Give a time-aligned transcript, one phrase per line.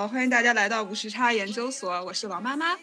[0.00, 2.74] 好，欢迎大家来到五时差研究所，我是王妈妈。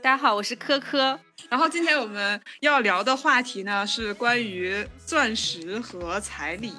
[0.00, 1.20] 大家好，我是科科。
[1.50, 6.72] 然后今天我们要聊的话题呢是关于钻石和彩礼，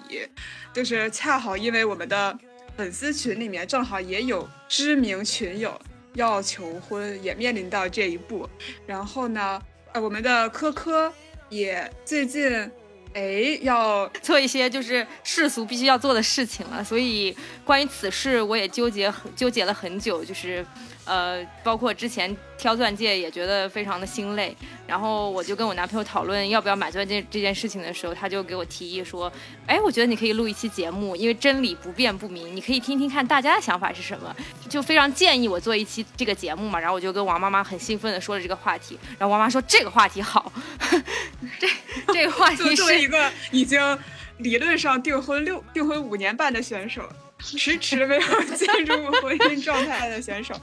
[0.74, 2.36] 就是恰好因为我们的
[2.76, 5.80] 粉丝群里面正好也有知名群友
[6.16, 8.50] 要求婚，也面临到这一步。
[8.88, 11.14] 然后呢，呃，我们的科科
[11.50, 12.72] 也最近。
[13.14, 20.66] 哎，要做一些就是世俗必须要做的事情了，所以关于此事我也纠结很纠结了很久，就是。
[21.06, 24.56] 呃，包括之前挑钻戒也觉得非常的心累，
[24.88, 29.32] 然后我就跟我男朋友讨论要不要买钻戒这件事情的时候，他就给我提议说，
[29.68, 34.34] 哎，我觉得你可以录一期节目，因为真理不辩不明，你可以听听看大家的想法是什么，
[34.70, 36.80] 就非常建议我做一期这个节目嘛。
[36.80, 40.52] 然后我就跟王妈妈很兴奋的说了这个话题，然后王妈说这个话题好，
[41.60, 41.68] 这
[42.14, 44.00] 这个话题是一个已经
[44.38, 47.02] 理论上订婚六订婚五年半的选手。
[47.40, 48.22] 迟迟没有
[48.56, 50.56] 进入婚姻状态的选手，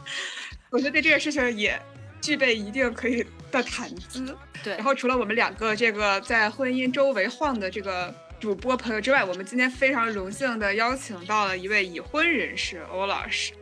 [0.70, 1.80] 我觉得对这个事情也
[2.20, 4.36] 具备一定可以的谈资。
[4.62, 13.52] 对，然后除了我们两个这个在婚姻周围晃的这个主播朋友之外，我们今天非常荣幸的邀请到了一位已婚人士欧老师。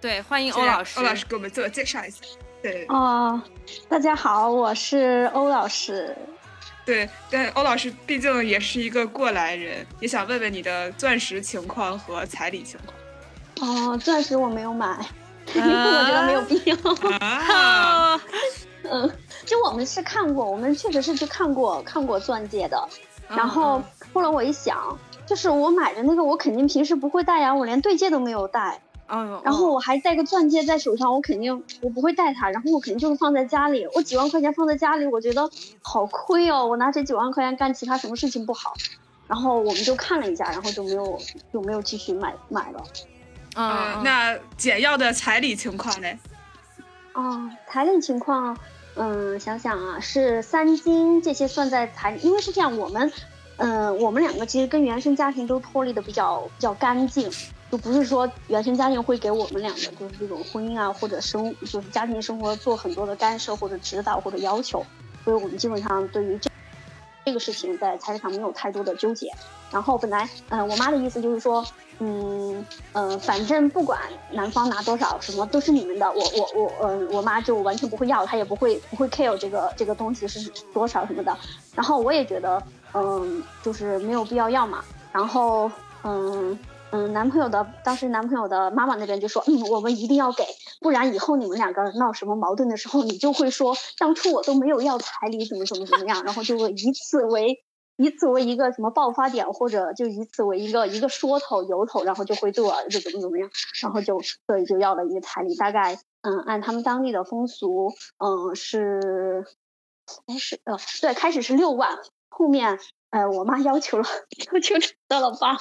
[0.00, 1.00] 对，欢迎欧老师。
[1.00, 2.18] 欧老师给我们自我介绍一下。
[2.62, 2.84] 对。
[2.88, 3.40] 哦，
[3.88, 6.14] 大家好，我是欧老师。
[6.84, 13.90] 对，但欧老师毕竟也是一个过来人，也想问问你的钻石情况和彩礼情况。
[13.92, 15.06] 哦，钻石我没有买，
[15.58, 16.76] 因为我觉得没有必要。
[18.90, 19.10] 嗯，
[19.46, 22.88] 就我们是看过，我们确实是去看过看过钻戒的。
[23.28, 23.82] 然后
[24.12, 28.80] 后来我一想，就是我买的那个，我肯定平时不会戴呀，我连对戒都没有戴。
[29.06, 33.86] 然后我还戴个钻戒在手上，我肯定我不会戴它，然后我肯定就是放在家里。
[33.94, 35.48] 我几万块钱放在家里，我觉得
[35.82, 36.66] 好亏哦。
[36.66, 38.74] 我拿这几万块钱干其他什么事情不好？
[39.28, 41.18] 然后我们就看了一下，然后就没有
[41.52, 42.82] 就没有继续买买了。
[43.54, 46.08] 嗯，那简要的彩礼情况呢？
[47.12, 48.56] 哦，彩礼情况，
[48.96, 53.12] 嗯，想想啊，是三金这些算在彩礼，因为是这样，我们，
[53.56, 57.30] 嗯，我们两个其实跟原生家庭都脱离的比较比较干净。
[57.70, 64.84] 就不是说原生家庭会给我们两个就是这种婚姻啊或者生就是家庭生活做很多的干涉或者指导或者要求，
[65.24, 66.48] 所以我们基本上对于这
[67.24, 69.30] 这个事情在财务上没有太多的纠结。
[69.70, 71.64] 然后本来嗯我妈的意思就是说
[71.98, 73.98] 嗯呃反正不管
[74.30, 81.36] 男方拿多少什么都是你们的，我我我嗯我妈就完全不会要，她也不会不会 care 这个这个东西是多少什么的。
[81.74, 82.62] 然后我也觉得
[82.92, 84.84] 嗯就是没有必要要嘛。
[85.12, 85.70] 然后
[86.02, 86.58] 嗯。
[86.94, 90.46] 嗯，男朋友的当时男朋友的妈妈那边就说，嗯，我们一定要给，
[90.80, 97.64] 不然以后你们两个闹什么矛盾的时候，你就会说当初我都没有要彩礼，怎么怎么怎么样，然后就会以此为
[97.96, 103.50] 以此为一个什么爆发点，或者就以此为一个一个说头由头，然后就会对我儿子怎么怎么样，
[103.82, 109.44] 然后就所以就要了一个彩礼，大概嗯按他们当地的风俗，嗯是，
[110.26, 112.78] 哎是呃对，开始是六万，后面。
[113.14, 114.04] 呃，我妈要求了，
[114.52, 114.74] 要求
[115.06, 115.60] 到了八万，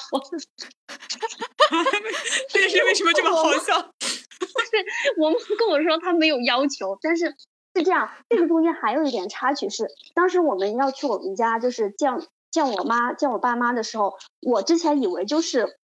[2.49, 3.77] 这件事为什么这么好笑？
[4.01, 7.35] 是我妈跟我说她没有要求，但是
[7.75, 12.11] 是这样，这个中间还有一点插曲是，当时我们要去我们家，就是见
[12.49, 15.77] 见我妈见我爸妈的时候，我之前以为就是。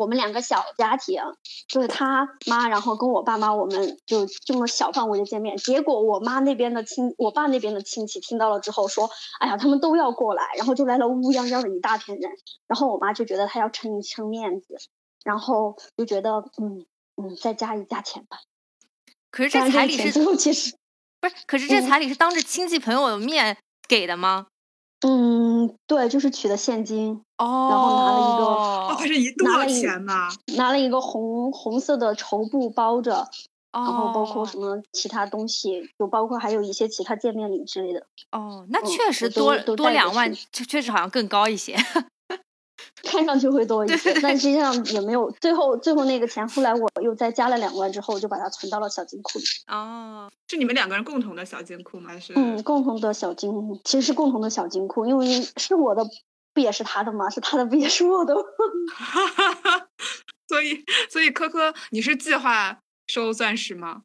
[0.00, 1.20] 我们两个小家庭，
[1.68, 5.58] 就是他妈，然后跟我爸妈，我们就这么小范围的见面。
[5.58, 9.10] 结果我妈那边的亲，我爸那边的亲戚听到了之后说
[9.40, 12.30] ：“哎呀，他们都要过来。”然后就来了乌泱泱的一大片人。
[12.66, 14.78] 然后我妈就觉得她要撑一撑面子，
[15.22, 18.38] 然后就觉得嗯嗯，再加一加钱吧。
[19.30, 20.74] 可是这彩礼是最后其实
[21.20, 21.34] 不是？
[21.46, 24.46] 可是 这彩礼是当着亲戚朋友的面给的吗？
[25.00, 30.28] 嗯，对，就是取的现金，哦，然后拿了一个，还是一多少钱呢？
[30.56, 33.26] 拿了一个红红色的绸布包着，
[33.72, 38.04] 然后包括什么其他东西，就包括还有一些其他见面礼之类的。
[38.32, 41.76] 哦，那确实多多两万，确实好像更高一些。
[43.02, 45.30] 看上去会多一些，但实际上也没有。
[45.40, 49.44] 最后，最后那个钱，后来我又再加了两万之后，就把它存到了小金库里。
[49.68, 52.10] 哦，是你们两个人共同的小金库吗？
[52.10, 52.32] 还是？
[52.36, 53.50] 嗯，共同的小金，
[53.84, 55.26] 其实是共同的小金库，因为
[55.56, 56.04] 是我的，
[56.54, 57.28] 不也是他的吗？
[57.30, 58.34] 是他的，不也是我的？
[60.48, 64.02] 所以，所以，科科，你是计划收钻石吗？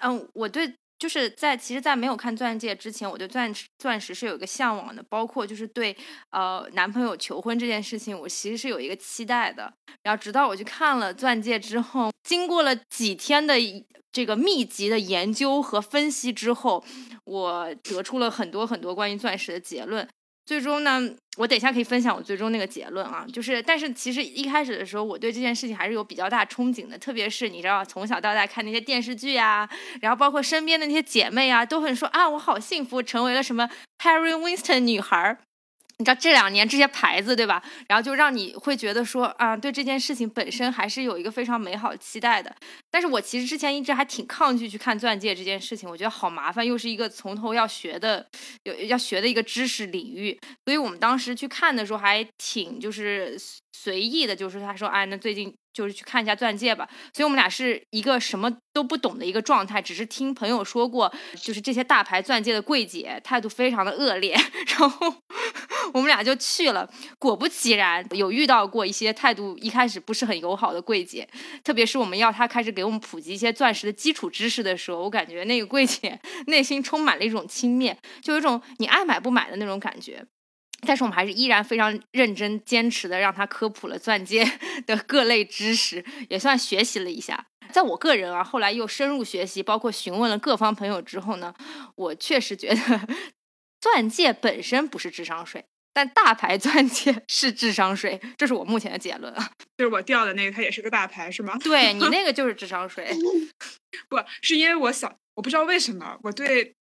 [0.00, 0.76] 嗯，我对。
[1.04, 5.94] 就是在其实，在没有看钻戒之前，我对钻石钻石是有一个向往的，包括就是对
[6.30, 9.70] 呃男朋友求婚这件事情，我其实是有一个期待的。
[10.02, 13.54] 然后直到我去看了钻戒之后，经过了几天的
[14.10, 16.82] 这个密集的研究和分析之后，
[17.24, 20.08] 我得出了很多很多关于钻石的结论。
[20.46, 21.00] 最终呢，
[21.38, 29.68] 我等一下可以分享我最终那个结论啊，就是但是其实一开始的时候，我对这件事情还是有比较大憧憬的，特别是你知道从小到大看那些电视剧啊，
[30.02, 33.68] 然后包括身边的那些姐妹啊，都很说啊我好幸福，成为了什么
[34.02, 35.38] Harry Winston 女孩儿。
[35.98, 37.62] 你知道这两年这些牌子对吧？
[37.88, 42.54] 然后就让你会觉得说啊，对这件事情本身还是有一个非常美好期待的。
[42.90, 48.26] 但是我其实之前一直还挺抗拒去看钻戒这件事情，我觉得好麻烦，又是一个从头要学的，
[48.64, 50.38] 有要学的一个知识领域。
[50.64, 53.36] 所以我们当时去看的时候还挺就是
[53.72, 55.54] 随意的，就是他说哎，那最近。
[55.74, 64.34] 就是去看一下钻戒吧，所以我们俩是一个什么都不懂的一个状态，只是听朋友说过，就是这些大牌钻戒的柜姐态度非常的恶劣，
[64.78, 65.14] 然后
[65.92, 66.88] 我们俩就去了，
[67.18, 71.28] 果不其然有遇到过一些态度一开始不是很友好的柜姐，
[71.64, 80.24] 特别是我们要她开始给我们普及一些钻石的基础知识的时候，我感觉那个柜姐 内心充满了一种轻蔑，就有一种你爱买不买的那种感觉。
[80.86, 84.44] 但是我们还是依然非常认真坚持的，让他科普了钻戒
[84.86, 87.46] 的各类知识，也算学习了一下。
[87.72, 91.54] 在我个人啊，后来又深入学习，包括询问了各方朋友之后呢，
[91.96, 93.08] 我确实觉得
[93.80, 99.50] 钻戒本身不是智商税，但大牌钻戒 是智商税，这是我目前的结论啊。
[99.76, 101.58] 就是我掉的那个，它也是个大牌，是吗？
[101.64, 103.10] 对你那 个就是智商税，
[104.08, 106.74] 不是因为我想，我不知道为什么我对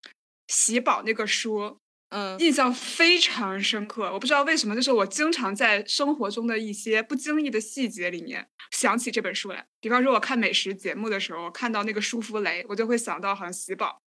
[0.47, 1.79] 喜宝那个书。
[2.13, 4.13] 嗯，印象非常深刻。
[4.13, 9.65] 我不知道为什么，就是我经常在生活中的一些不经意的细节里面想起这本书来。
[9.81, 14.03] 比方说，我看美食节目的时候，看到那个舒芙蕾，我就会想到好像喜宝。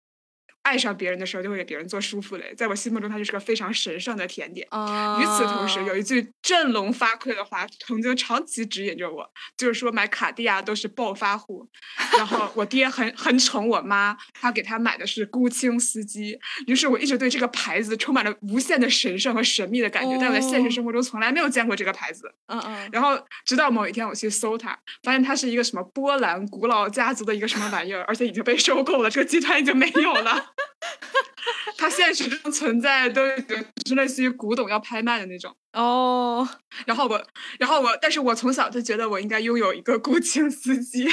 [0.63, 4.67] 爱上别人的时候，就会给别人做舒芙蕾，在我心目中，它就是个非常神圣的甜点。
[5.21, 11.69] 与此同时，有一句振聋发聩的话，曾经长期指引着我，就是说买卡地亚都是暴发户。
[12.17, 16.39] 然后我爹很很宠我妈，他给他买的是孤清司机。
[16.67, 22.33] 于是我一直对这个牌子充满了无限的神圣和神秘的感觉，但我在现实生活中从来没有见过这个牌子。
[22.47, 22.89] 嗯嗯。
[22.93, 30.50] 然后直到某一天我去搜它，发现它是一个什么波兰古老家族的一个什么玩意儿，而且已经被收购了，这个集团已经没有了。
[31.77, 36.47] 它现实中存在都是类似于古董要拍卖的那种哦。
[36.87, 37.27] 然后我，
[37.59, 41.09] 然后我，但是我从小就觉得我应该拥有一个古琴司机，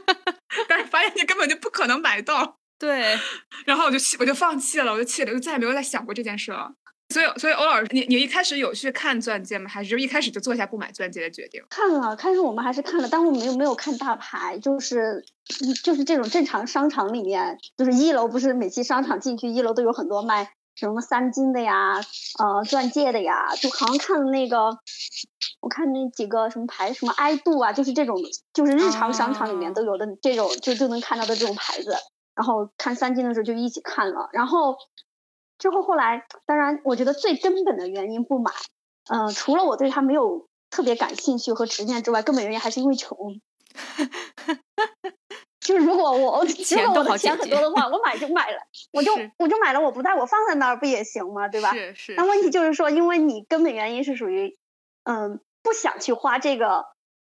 [0.68, 2.58] 但是发现你根本就不可能买到。
[2.78, 3.18] 对。
[3.64, 6.72] 然后我就气我就放弃了，我就气了，就再也没有再想过这件事了。
[7.12, 9.68] 所以，所以欧老师，你你一开始有去看钻戒吗？
[9.68, 11.62] 还是就一开始就做下不买钻戒的决定？
[11.68, 15.22] 看了，开始我们还是看了，但我们又没有看大牌，就是
[15.84, 22.00] 就是这种正常商场里面，就是一楼不是每期商场进去一楼都有很多卖什么三金的呀，
[22.38, 24.78] 呃，钻戒的呀，就好像看了那个，
[25.60, 28.16] 我看那几个什么牌，什么爱度啊，就是这种，
[28.54, 31.94] 就是日常商场里面都有的这种，就就能看到的这种牌子。
[32.34, 34.76] 然后看三金的时候就一起看了，然后。
[35.62, 38.50] 之后后来，当然，我觉得最根本的原因不买，
[39.08, 43.16] 嗯，除了我对它没有特别感兴趣和执念之外，根本原因还是因为穷。
[45.60, 48.56] 就是如果我 如果我的钱很多的话，我买就买了，
[48.92, 51.46] 我就我就买了，我不戴，我放在那儿不也行吗？
[51.46, 51.70] 对吧？
[51.72, 52.16] 是是。
[52.16, 54.58] 但问题就是说，因为你根本原因是属于，
[55.04, 56.86] 嗯，不想去花这个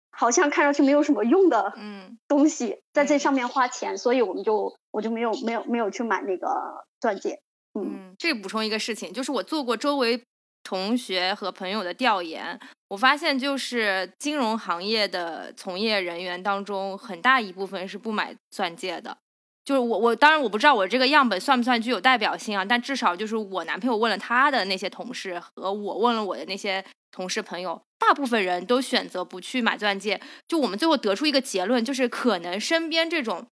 [0.09, 7.43] 好像看上去没有什么用的嗯东西在这上面花钱，所以我们就我就没有没有没有去买那个钻戒。
[7.75, 10.21] 嗯，这补充一个事情，就是我做过周围
[10.63, 19.17] 同学和朋友的调研，我发现就是金融行业的从业人员当中，很大一部分是不买钻戒的。
[19.65, 30.21] 就是我我当然我不知道我这个样本算不算具有代表性啊，但至少就是我男朋友问了他的那些同事和我问了我的那些同事朋友，大部分人都选择不去买钻戒。
[30.47, 33.45] 就我们最后得出一个结论，就是可能身边这种。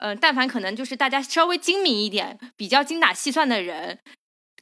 [0.00, 3.98] 嗯，但凡可能就是大家稍微精明一点、比较精打细算的人，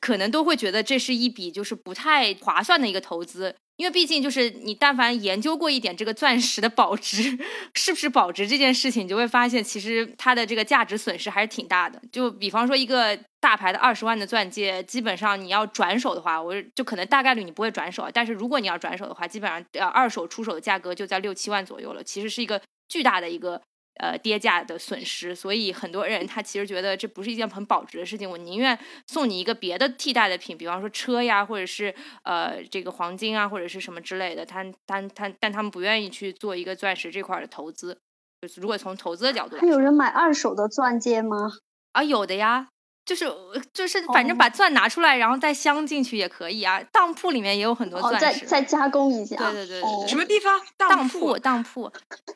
[0.00, 7.38] 可能都会觉得这是一笔就是不太划算的一个投资，因为毕竟就是你但凡研究过一点这个钻石的保值
[7.74, 12.02] 是不是保值这件事情，你就会发现其实它的这个价值损失还是挺大的。
[12.10, 23.62] 就比方说一个大牌的二十万的钻戒，基本上你要转手的话，我就可能大概率你不会转手，但是如果你要转手的话，基本上呃二手出手的价格就在六七万左右了，其实是一个巨大的一个。
[23.98, 28.28] 呃，跌价的损失，所以很多人他其实觉得这不是一件很保值的事情。
[28.30, 34.46] 我宁愿送你一个别的替代的品，比方说车呀，或者是呃这个黄金啊，或者是什么之类的。
[34.46, 37.98] 他他他，但他们不愿意去做一个钻石这块的投资。
[38.40, 41.50] 就是如果从投资的角度，还有人买二手的钻戒吗？
[41.92, 42.68] 啊，有的呀。
[43.08, 43.24] 就是
[43.72, 46.78] 就是反正哦把钻拿出来，然后再镶进去也可以啊。
[46.92, 48.40] 当铺里面也有很多哦，钻石。
[48.44, 49.34] 再再加工一下。
[49.36, 50.60] 对对对对哦什么地方？
[50.76, 51.90] 当铺铺，当铺，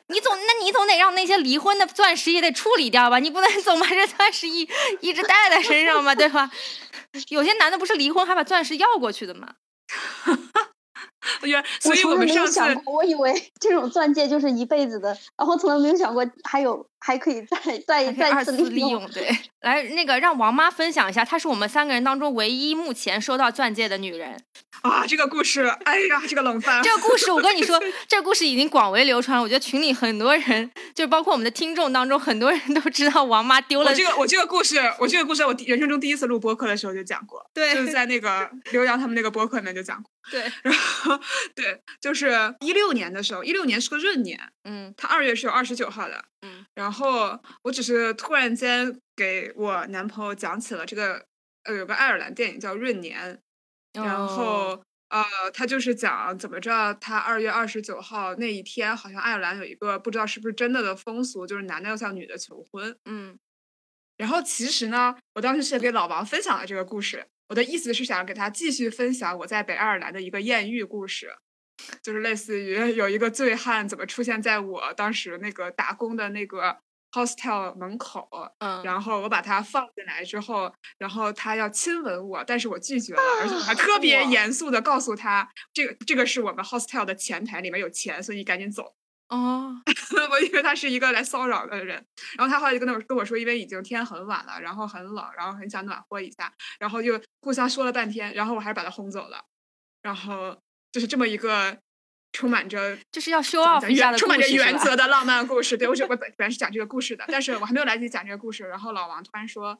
[0.07, 3.19] 你总那你总得让那些离婚的钻石也得处理掉吧？
[3.19, 4.67] 你不能 总把这钻石一
[5.01, 6.15] 一直带在身上吧？
[6.15, 6.49] 对吧？
[7.29, 9.53] 有些男的不是离婚还把钻石要过去的吗？
[11.43, 19.29] 原，所以从来没有我们上次想过，我以为这种钻戒就是一辈子的，然后从来没有想过还有还可以再再再次次利用，对。
[19.59, 24.41] 来，那个让王妈分享一下，她是我们三个人当中唯一目前收到钻戒的女人。
[24.83, 29.41] 啊，这个故事，哎呀，这个冷饭，这个故事，我跟你说， 这个故事已经广为流传。
[29.41, 40.09] 我觉得群里很多人，就包括我们的听众当中，很多人都知道王妈丢了我这个我这个故事，我这个故事，我人生中第一次录播客的时候就讲过，对就是在那个 刘洋他们那个播客里面就讲过。
[40.31, 41.19] 对，然后
[41.53, 51.25] 对，就是一六年的时候，一六年是个闰年，嗯他二月是有二十九号的，嗯，然后我只是突然间给我男朋友讲起了这个，
[51.63, 53.41] 呃，有个爱尔兰电影叫《闰年》，
[54.03, 54.27] 然哦。
[54.27, 55.23] 后呃，
[55.53, 62.97] 他就是讲怎么着，他二月二十九号那一天，好像爱尔兰有一个不知道是不是真的的风俗，就是男的要向女的求婚。
[63.05, 63.37] 嗯。
[64.17, 71.35] 然后其实呢，我当时是给老王分享了这个故事，我的意思是想给他继续分享我在北爱尔兰的一个艳遇故事，
[72.01, 76.77] 就是类似于有一个醉汉怎么出现在我当时那个打工的那个
[77.11, 78.27] hostel 门口，
[78.59, 88.95] 嗯，然后我把他放进来之后，然后他要亲吻我，但是我拒绝了，而且我还特别严肃的告诉他，这个这个是我们 hostel 的前台，里面有钱，所以你赶紧走。
[89.29, 89.73] 哦，
[90.29, 92.05] 我以为他是一个来骚扰的人，
[92.37, 99.43] 然后他后来就跟我跟我说，因为已经天很晚了，然后很冷，然后很想暖和一下，然后就互相说了半天，然后我还是把他轰走了，
[100.03, 100.55] 然后
[100.93, 101.77] 就是这么一个
[102.31, 105.75] 充满着就是要 show off 一下的原充满着原则的浪漫故事。
[105.75, 109.77] 对我是 我本本来是讲这个故事的，但是我还没有来得及讲这个故事，然后老王突然说。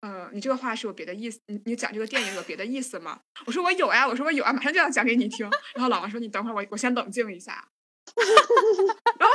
[0.00, 1.40] 呃，你这个话是有别的意思？
[1.46, 3.20] 你你讲这个电影有别的意思吗？
[3.46, 5.48] 我说我有呀，我说我有啊，马上就要讲给你听。
[5.74, 7.66] 然后老王说你等会儿，我我先冷静一下。
[9.18, 9.34] 然后，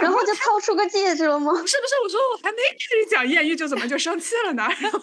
[0.00, 1.52] 然后就掏出个戒指了吗？
[1.52, 4.68] 不是不是，我说我还没开始讲艳遇就怎么就生气了呢？
[4.80, 5.00] 然后，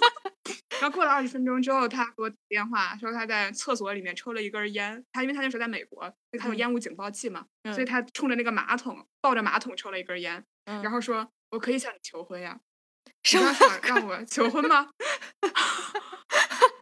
[0.81, 5.03] 然后过了二十分钟之后，他给我打电话说他在厕所里面抽了一根烟。
[5.11, 12.59] 他因为他那时候在美国，所以他有嗯烟雾警报器嘛，所以嗯他冲着那个马桶，抱着马桶抽了一根烟，嗯然后说：“我可以向你求婚呀。
[13.23, 14.89] ”什么想让我求婚吗？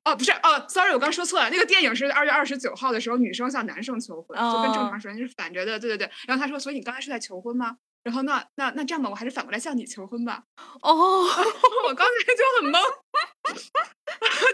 [0.05, 1.49] 哦，不是哦，sorry，我刚说错了。
[1.49, 5.77] 那个电影是二月二十九号的时候，女生向男生求婚，就跟正哦常时间是反着的。
[5.77, 6.09] 对对对。
[6.25, 7.75] 然后他说：“所以你刚才是在求婚吗？”
[8.07, 10.41] 然后那那那这样吧，我还是反过来向你求婚吧。
[10.81, 11.25] 哦，
[11.87, 12.81] 我刚才就很懵，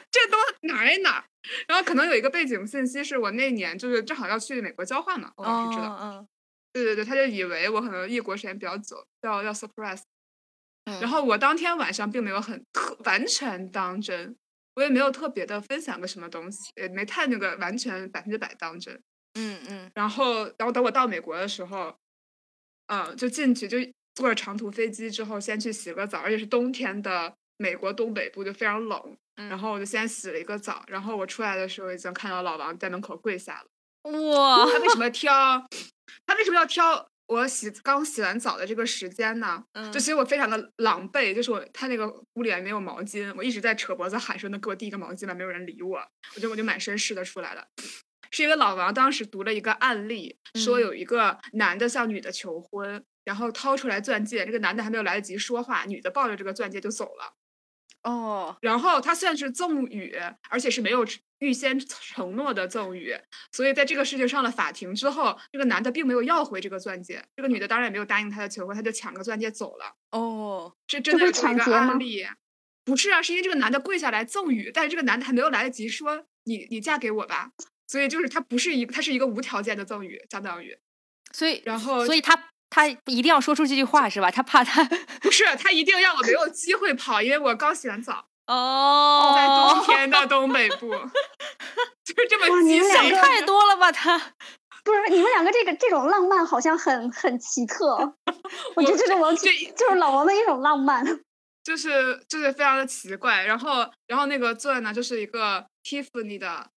[0.09, 1.23] 这都哪儿哪儿？
[1.67, 5.99] 然后可能有一个背景信息是我那年就是正好要去美国交换嘛，我知道。
[6.01, 6.27] 嗯
[6.73, 10.01] 对对对，他就以为我可能异国时间比较久，要要 surprise。
[10.85, 14.35] 嗯，然后我当天晚上并没有很特完全当真，
[14.73, 18.99] 我也没有特别的分享个什么东西，也没太那个完全百分之百当真。
[19.35, 21.95] 嗯嗯然后，然后等我到美国的时候，
[22.87, 23.77] 嗯，就进去就
[24.15, 34.11] 坐着长途飞机之后，先去洗个澡，而且是冬天的美国东北部就非常冷，嗯，然后我就先洗了一个澡，然后我出来的时候已经看到老王在门口跪下了。
[34.11, 35.65] 哇，他为什么挑？
[36.25, 39.63] 他为什么要挑我洗刚洗完澡的这个时间呢？
[39.73, 45.33] 嗯就其实我非常的狼狈，就是我他那个屋里面没有毛巾，我一直在扯脖子喊说能给我递一个毛巾吗？
[45.33, 45.97] 没有人理我，
[46.35, 47.65] 我就我就满身湿的出来了。
[48.33, 57.35] 是因为老王当时读了一个案例，说嗯有一个男的向女的求婚，然后掏出来钻戒，这个男的还没有来得及说话，女的抱着这个钻戒就走了。
[58.01, 60.17] 哦，然后他算是赠与，
[60.49, 61.05] 而且是没有
[61.39, 63.15] 预先承诺的赠与，
[63.51, 72.25] 所以在这个事情上了法庭之后，这个男的并没有要回这个钻戒，这个女的当然也没有答应他的求婚，他就抢个钻戒走了，哦，这真的是一个案例。
[72.83, 77.51] 不是啊，是因为这个男的跪下来赠与，但是这个男的还没有来得及说你你嫁给我吧，
[77.93, 80.75] 所以就是他不是一个，他是一个无条件的赠与，相当于，
[81.31, 84.31] 所以然后所以他他一定要说出这句话是吧？
[84.31, 84.83] 他怕他
[85.21, 90.89] 不是他一定让我没有机会跑，因为我刚洗完澡，哦，在冬天的东北部，
[92.03, 93.21] 就是这么哇你激们两个情。
[93.21, 94.33] 太多了吧他。
[94.83, 97.95] 不是你们两个这个这种浪漫好像很很奇特，
[98.75, 101.05] 我觉得这是王这就是老王的一种浪漫。
[101.63, 106.67] 就是就是非常的奇怪，然后然后那个钻呢，就是一个 Tiffany 的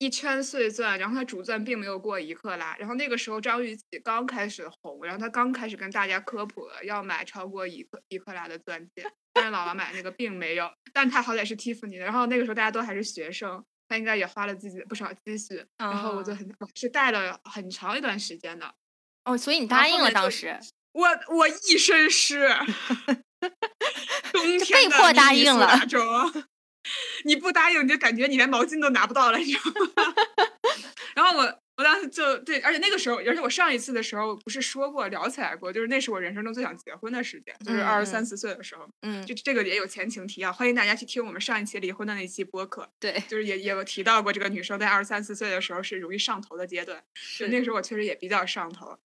[0.00, 9.04] 一圈碎钻，然后它主钻并没有过一克拉，然后那个时候张雨绮刚开始红，然后她刚开始跟大家科普了要买超过一克一克拉的钻戒，
[9.34, 16.36] 但是姥姥买那个并没有，但他好歹是 Tiffany 的，然后那个时候大家都还是学生，他应该也花了自己的不少积蓄，然后我就哦。
[16.36, 18.74] 很我是戴了很长一段时间的，
[19.24, 19.66] 哦，所以你。
[19.66, 20.58] 答应了当时。
[20.92, 22.48] 我我一身湿，
[23.38, 23.48] 对，
[24.32, 25.78] 冬被天的迫答应了
[27.24, 30.14] 你不答应，你就感觉你连毛巾都拿不到了，你知道吗？
[31.14, 38.88] 然后我我当时就对，而且那个时候，而且我上一次的时候不是说过聊起来过，就是那是我人生中最想结婚的时间，就是嗯二十三四岁的时候。
[39.02, 47.02] 嗯，就这个也有前情提要，欢迎大家去听我们上一期离婚的那期播客，对，就是也也有提到过，这个女生在二十三四岁的时候是容易上头的阶段，
[47.38, 48.96] 就那个时候我确实也比较上头。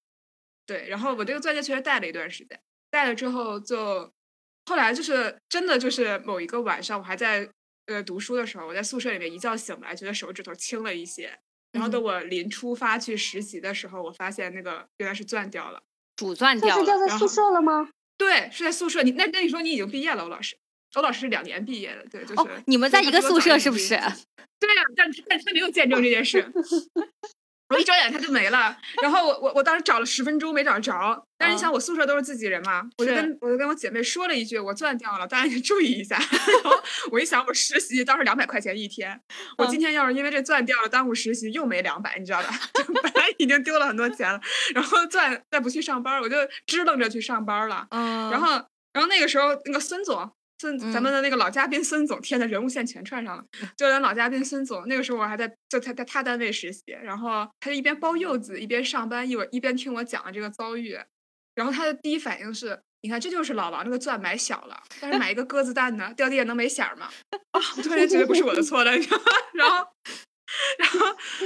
[0.68, 2.60] 对，然后我这个钻戒确实戴了一段时间，
[2.92, 4.12] 戴了之后就
[4.66, 7.50] 后来就是真的就是某一个晚上，我还在
[7.88, 11.40] 呃读书的时候，我在宿舍里面一觉醒来，觉得手指头轻了一些。
[11.72, 15.82] 然后等嗯我临出发去实习的时候，我发现那个原来是钻掉了。
[16.16, 17.90] 主钻掉了，是掉在宿舍了吗？
[18.18, 19.04] 对，是在宿舍。
[19.04, 20.56] 你那那你说你已经毕业了，欧老师？
[20.94, 22.42] 欧老师是两年毕业的，对，就是。
[22.42, 23.90] 哦，你们在一个宿舍是不 是？
[24.58, 26.42] 对呀、但但他没有见证这件事。
[27.70, 36.16] 我一睁眼它就没了，然后我我我当时找了十分钟没找着，但是你想我宿舍都是自己人嘛，我就跟我就跟我姐妹说了一句我钻掉了，大家也注意一下。
[36.64, 36.80] 然后
[37.12, 39.20] 我一想我实习当时两百块钱一天，
[39.58, 42.50] 我今天要是因为这钻掉了耽误实习又没两百，你知道吧？
[42.86, 44.40] 就本来已经丢了很多钱了，
[44.76, 47.88] 然后钻再不去上班，我就支棱着去上班了。
[47.90, 48.52] 嗯，然后，
[48.94, 53.44] 然后那个时候，那个孙总，孙咱们嗯的那个老嘉宾孙总，天呐，人物线全串上了。
[53.76, 60.98] 就连老嘉宾孙总，那个时候我还在就他在他单位实习，然后他就一边包柚子一边上班，一会儿一边听我讲了这个遭遇。
[61.54, 67.08] 然后他的第一反应是，你看这就是老王这个钻买小了，但是买一个鸽子蛋呢，掉地下能没响儿吗？
[67.52, 69.24] 啊，我突然觉得不是我的错了，你知道吗？
[69.54, 69.88] 然后。
[70.78, 71.00] 然后，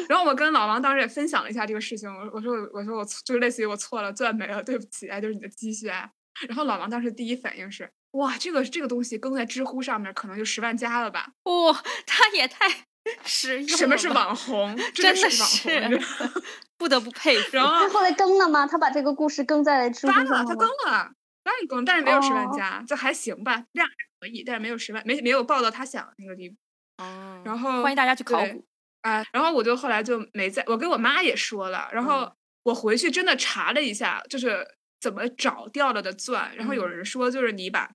[0.10, 6.08] 然后我跟老王当时也分享了一下这个事情，我我说我我说我错就是类似于我错了，钻没了，对不起，哎，就是你的积蓄哎。
[6.48, 11.28] 然后老王当时第一反应是，哇，这个这个东西更在知乎上面可能就十万加了吧？
[11.44, 12.66] 哇，他也太
[13.24, 13.78] 实用了。
[13.78, 14.76] 什么是网红？
[14.94, 15.42] 真的的是
[15.74, 16.34] 网红
[16.78, 17.58] 不得不佩服。
[17.58, 18.66] 然后他后来更了吗？
[18.66, 20.68] 他把这个故事更在知乎上了，他更？
[20.68, 21.12] 了，
[21.44, 26.56] 当然更，但是没有十万哦加，就还行吧，量还可以，但是没有十万，没没有报到他想的那个地步。
[26.98, 28.66] 哦然后欢迎大家去考古。
[29.02, 32.32] 啊，然后我就后来就没在，我跟我妈也说了，然后嗯
[32.64, 34.68] 我回去真的查了一下，就是
[35.00, 37.90] 怎么找掉了的钻，然后有嗯人说就是你把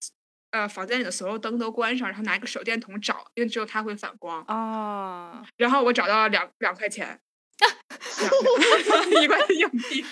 [0.50, 4.42] 呃房间里的所有灯都关上，然后拿一个手电筒找，因为只有它会反光。
[4.48, 7.20] 哦，然后我找到了两两块钱，
[9.22, 10.04] 一块硬币。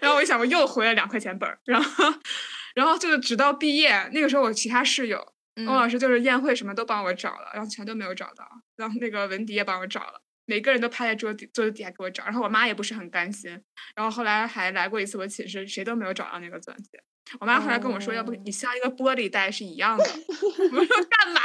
[0.00, 2.04] 然后我一想，我又回了两块钱本儿，然后，
[2.74, 13.48] 然后就是直到毕业那个时候，我其他室友嗯欧老师就是宴会什么都帮我找了，然后全都没有找到，然后那个文迪也帮我找了，每个人都趴在桌底桌子底下给我找，然后我妈也不是很甘心，
[13.94, 17.00] 然后后来还来过一次我寝室，谁都没有找到那个钻戒。
[17.38, 20.04] 我妈后来跟我说，要不哦你镶一个玻璃袋是一样的。
[20.04, 21.40] 我说 干嘛？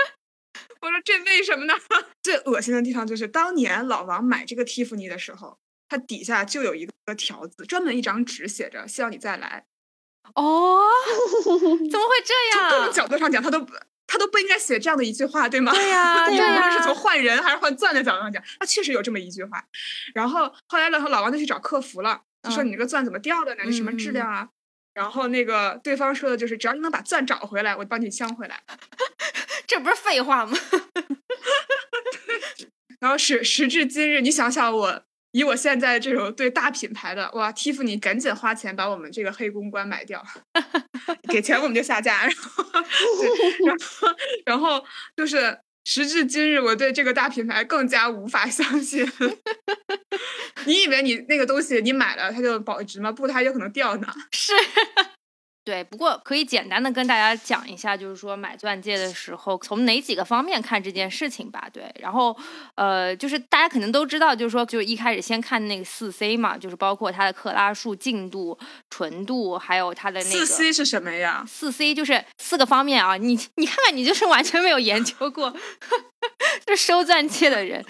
[0.80, 1.74] 我说这为什么呢？
[2.24, 9.66] 最恶心的地方就是当年老王买这个蒂芙尼的时候，它底下就有一个条子，专门一张纸写着“希望你再来
[10.34, 10.80] 哦，
[11.44, 12.70] 怎么会这样”。
[12.72, 12.92] 从各种样？
[12.94, 13.74] 角度上讲，他都不
[14.10, 15.70] 他都不应该写这样的一句话，对吗？
[15.72, 19.64] 对呀， 对无，论是从换人还是换钻的角度上讲，他确实有这么一句话。
[20.12, 23.62] 然后后来呢，老王就去找客服了，就说嗯你这个钻怎么掉的呢？
[23.64, 24.48] 你什么质量啊？
[24.92, 28.60] 然后那个对方说的就是，只要你能把钻找回来，我帮你镶回来。
[29.68, 30.58] 这不是废话吗？
[32.98, 40.24] 然后时时至今日，你想想我，以我现在这种对大品牌的哇，蒂芙尼赶紧花钱把我们这个黑公关买掉，
[41.30, 42.64] 给钱我们就下架，然后，
[43.64, 44.08] 然后
[44.46, 44.84] 然后
[45.16, 49.10] 就是时至今日，我对这个大品牌更加无法相信。
[50.66, 53.10] 你以为你那个东西你买了它就保值吗？
[53.12, 54.12] 不，它有可能掉呢。
[54.32, 54.52] 是。
[55.62, 61.68] 对，不过可以简单的跟大家讲一下，就是说买钻戒的时候从哪几个方面看这件事情吧。
[61.72, 62.36] 对，然后
[62.74, 71.44] 呃，就是大家可能都知道，就是说，就是一开始先看那个四 C 嘛，就是包括它的克拉数、净度、纯度，还有它的那个四 C 是什么呀？
[71.46, 75.54] 四 C 就是四个方面啊，你你看看，你就是完全没有研究过，
[76.70, 77.84] 就收钻戒的人，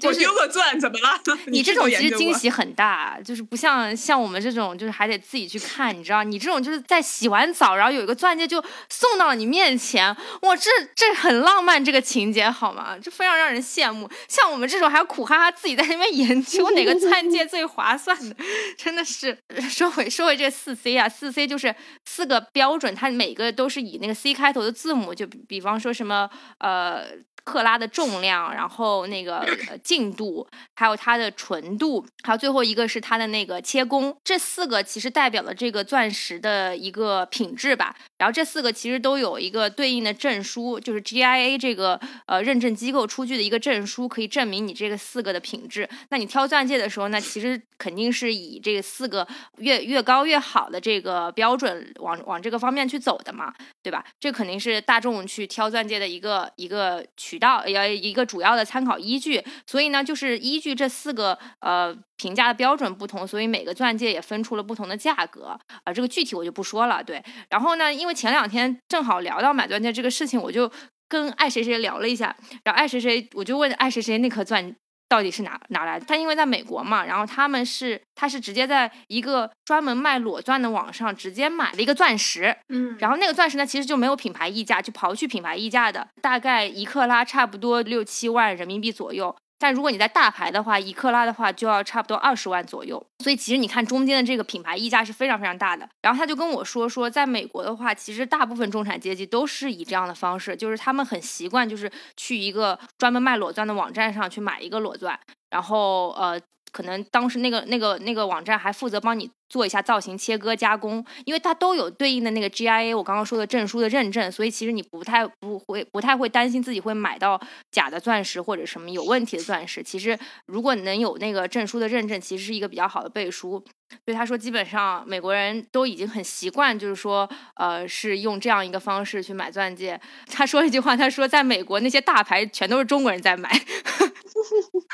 [0.00, 1.20] 就是我丢个钻怎么了？
[1.48, 6.22] 你这种其实惊喜很大，就是不像像我们这种，就是还得自己去看，你知道？
[6.22, 10.08] 你这种就是在洗完澡，然后有一个钻戒就送到了你面前，
[10.42, 12.96] 哇，这这很浪漫，这个情节好吗？
[13.02, 14.08] 这非常让人羡慕。
[14.28, 18.36] 像我们这种还要苦哈哈自己在那边研究哪个钻戒最划算的，
[18.78, 19.36] 真的是。
[19.68, 27.04] 说回说回这四 C 啊，四 C 就是四个标准，它每个都是以那个 C 开头的字母，就比比方说什么呃。
[27.44, 37.96] 克拉的重量，然后那个呃净度，还有它的纯度，还有最后一个是它的那个切工，这四个其实代表了这个钻石的一个品质吧。
[38.18, 45.88] 然后这四个其实都有一个对应的证书，就是 GIA 这个呃认证机构出具的一个证书，可以证明你这个四个的品质。
[46.10, 49.26] 那你挑钻戒的时候呢，其实肯定是以这四个
[49.58, 54.04] 越越高越好的这个标准往往这个方面去走的嘛，对吧？
[54.20, 59.42] 这肯定是大众去挑钻戒的一个一个渠道，要一个主要的参考依据。
[59.66, 65.92] 所以呢，就是依据这四个呃评价的标准不同，所以每个钻戒也分出了不同的价格啊。
[65.92, 67.02] 这个具体我就不说了。
[67.02, 70.70] 对，然后呢，因为前两天正好聊到买钻戒这个事情，我就
[71.08, 74.76] 跟爱谁谁聊了一下，然后爱谁谁我就问爱谁谁那颗钻。
[75.12, 76.06] 到底是哪哪来的？
[76.06, 89.36] 他因为在美国嘛，然后他们是他是直接在一个专门卖裸钻的网上直接买了一个钻石，嗯，然后那个钻石呢其实就没有品牌溢价，就刨去品牌溢价的，大概一克拉差不多六七万人民币左右。
[89.62, 95.88] 但如果你在大牌的话，一克拉的话就要差不多二十万左右，所以其实你看中间的这个品牌溢价是非常非常大的。
[96.00, 105.16] 然后他就跟我说说，在美国的话，其实大部分中产阶级都是以这样的方式，就是他们很习惯，就是去一个专门卖裸钻的网站上去买一个裸钻，
[105.50, 106.40] 然后呃。
[106.72, 119.82] 可能当时那个那个那个网站还负责帮你做一下造型切割加工，因为它都有对应的那个 GIA 我刚刚说的证书的认证，所以其实你不太不会不太会担心自己会买到假的钻石或者什么有问题的钻石。
[119.82, 123.62] 其实如果能有那个证书的认证，其实是一个比较好的背书。
[124.06, 130.00] 所以他说，基本上美国人都已经很习惯，就是说呃是用这样一个方式去买钻戒。
[130.28, 133.50] 他说一句话，他说在美国那些大牌全都是中国人在买。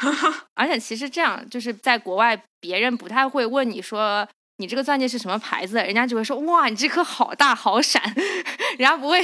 [0.55, 4.27] 而且其实这样，就是在国外，别人不太会问你说
[4.59, 8.03] 你这个钻戒是什么牌子，人家就会说哇，你这颗好大好闪，
[8.77, 9.23] 人家不会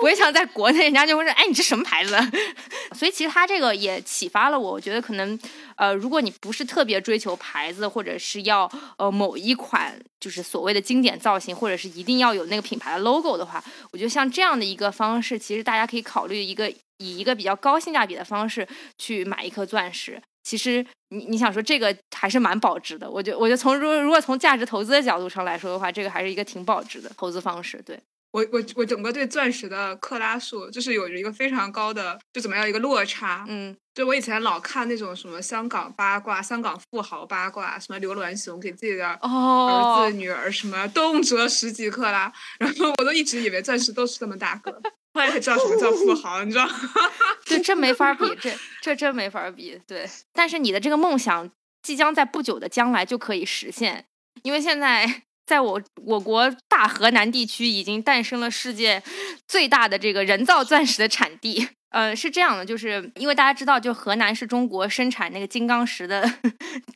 [0.00, 2.16] 不会像在国内，人家就会说哎，你这什么牌子？
[2.94, 5.38] 所以其实他这个也启发了我，我觉得可能
[5.76, 16.72] 呃，如果你不是特别追求牌子，或者是要呃某一款就是所谓的经典造型，或者是一定要有那个品牌的 logo 的话，我觉得像这样的一个方式，其实大家可以考虑一个。
[17.02, 18.66] 以一个比较高性价比的方式
[18.98, 23.10] 去买一颗钻石，其实你你想说这个还是蛮保值的。
[23.10, 27.82] 我觉我觉得从如如果从价值投资的角度上来说的话，这个还是一个挺保值的投资方式。
[27.84, 27.98] 对
[28.32, 33.44] 我我我整个对钻石的克拉数就是有着一个非常高的就怎么样一个落差。
[33.46, 44.80] 嗯，就我以前老看那种什么香港八卦、香港富豪八卦，什么刘銮雄给自己的儿子女儿什么动辄十几克拉，然后我都一直以为钻石都是这么大个。
[45.14, 46.68] 后来才知道什么叫富 豪，你知道？
[47.44, 49.80] 这，这没法比，这这真没法比。
[49.86, 51.50] 对，但是你的这个梦想
[51.82, 54.06] 即将在不久的将来就可以实现，
[54.42, 59.02] 因为现在在我我国大河南地区已经诞生了世界
[59.46, 61.68] 最大的这个人造钻石的产地。
[61.90, 66.26] 呃，是这样的，就是因为大家知道，就河南是中国生产那个金刚石的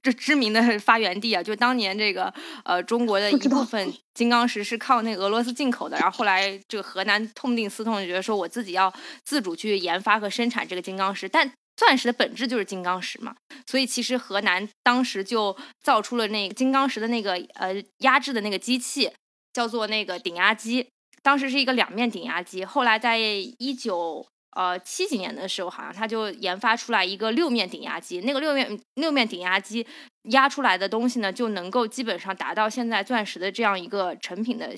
[0.02, 1.42] 这知名的发源地啊。
[1.42, 2.32] 就当年这个
[2.64, 8.90] 呃，中国的一部分金刚石是靠那个俄罗斯进口的，然后后来这个河南痛定思痛，觉得说我自己要
[9.22, 11.28] 自主去研发和生产这个金刚石。
[11.28, 13.36] 但钻石的本质就是金刚石嘛，
[13.66, 19.12] 所以其实河南当时就造出了那个金刚石的那个呃压制的那个机器，
[19.52, 20.88] 叫做那个顶压机。
[21.22, 24.26] 当时是一个两面顶压机，后来在一九。
[24.56, 29.86] 呃，七几年的时候，好像他就研发出来一个六面顶压机，那个六面六面顶压机
[30.30, 34.74] 压出来的东西呢，就能够基本上达到现在钻石的这样一个成品的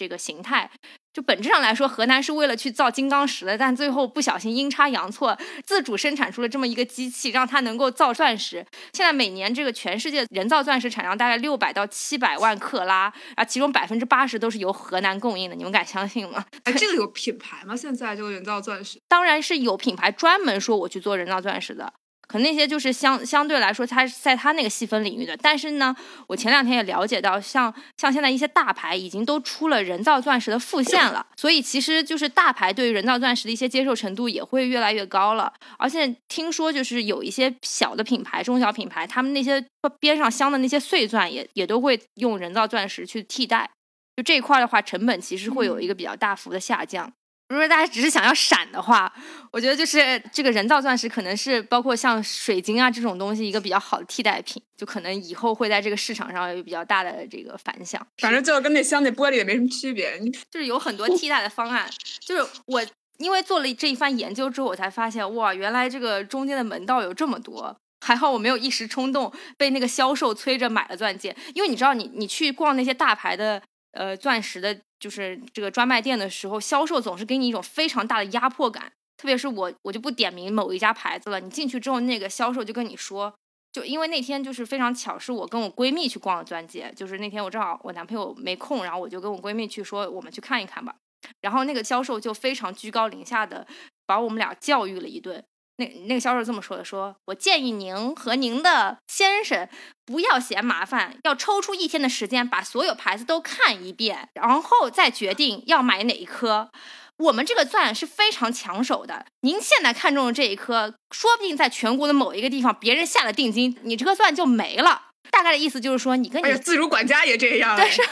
[0.00, 0.70] 这个形态。
[1.12, 5.36] 就本质上来说，河南是为了去造金刚石的，但最后不小心阴差阳错，
[5.66, 8.64] 自主生产出了这么一个机器，让它能够造钻石。
[8.92, 16.44] 现在每年这个全世界人造钻石产量大概六百到七百万克拉，啊，其中百分之八十都是由河南供应的，你们敢相信吗？
[16.64, 17.76] 哎，这个有品牌吗？
[17.76, 19.00] 现在这个人造钻石？
[19.08, 21.92] 当然是有品牌专门说我去做人造钻石的。
[22.30, 25.36] 可能那些就是相相对来说，它在它那个细分领域的。
[25.38, 25.92] 但是呢，
[26.28, 35.52] 我前两天也了解到，像像现在一些大牌已经都出了人造钻石的复现了，所以其实就是大牌对于人造钻石的一些接受程度也会越来越高了。
[35.76, 39.66] 而且听说就是有一些小的品牌、中小品牌，他们那些
[39.98, 43.68] 边上镶的那些碎钻也也都会用人造钻石去替代。
[44.16, 47.12] 就这一块的话，成本其实会有一个比较大幅的下降。
[47.50, 49.12] 如果大家只是想要闪的话，
[49.50, 58.06] 我觉得就是这个人造钻石可能是包括像水晶啊这种东西一个比较好的替代品，就可能以后会在这个市场上有比较大的这个反响。
[58.18, 60.16] 反正就跟那镶那玻璃也没什么区别，
[60.48, 61.90] 就是有很多替代的方案。
[62.20, 62.80] 就是我
[63.18, 67.76] 因为做了这一番研究之后，我才发现哇，原来这个中间的门道有这么多。
[68.06, 73.60] 还好我没有一时冲动被那个销售催着买了钻戒，因为你知道，你你去逛那些大牌的
[73.90, 74.78] 呃钻石的。
[75.00, 78.92] 就是这个专卖店的时候，销售总是给你一种非常大的压迫感。
[79.16, 81.40] 特别是我，我就不点名某一家牌子了。
[81.40, 83.34] 你进去之后，那个销售就跟你说，
[83.72, 86.92] 就因为那天就是非常巧，是我跟我闺蜜去逛的钻戒。
[86.96, 90.94] 就是那天我正好我男朋友没空，然后我就跟我闺蜜去说，我们去看一看吧。
[91.42, 93.66] 然后那个销售就非常居高临下的
[94.06, 95.44] 把我们俩教育了一顿。
[95.80, 99.66] 那那个销售这么说的：说我建议您和您的先生
[100.04, 106.70] 不要嫌麻烦，要抽出一天的时间把所有牌子都看一遍，然后再决定要买哪一颗。
[107.16, 115.08] 我们这个钻是非常抢手的，您现在看中的这一颗，说不定在全国的某一个地方别人下了定金，你这颗钻就没了。
[115.30, 118.02] 大概的意思就是说，你跟你自如管家也这样，对是。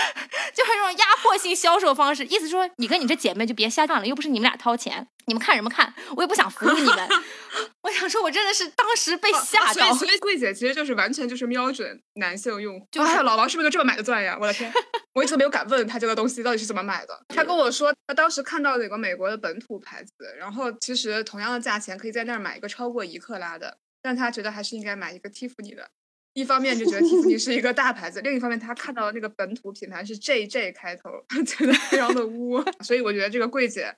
[0.54, 5.92] 就是这种压迫性销售方式，意思说你跟你这姐妹就别瞎干了，又不是你们俩掏钱，你们看什么看？
[6.16, 7.08] 我也不想服务你们。
[7.82, 9.94] 我想说，我真的是当时被吓到。
[9.94, 14.36] 所以柜姐其实就是完全就是瞄准男性用户，就是老王是不是就这么买的钻呀？
[14.40, 14.72] 我的天，
[15.14, 17.18] 我一直没有敢问他这个东西到底是怎么买的。
[17.28, 25.90] 他跟我说，他当时看到了有个美国的本土牌子，然后其实同样的价钱可以在那儿买一个超过一克拉的，但他觉得还是应该买一个蒂芙尼的。
[26.34, 31.10] 一方面就觉得 Tiffany 是一个大牌子，另一方面他看到的那个本土品牌是 JJ 开头，
[31.44, 33.96] 觉得非常的污， 所以我觉得这个柜姐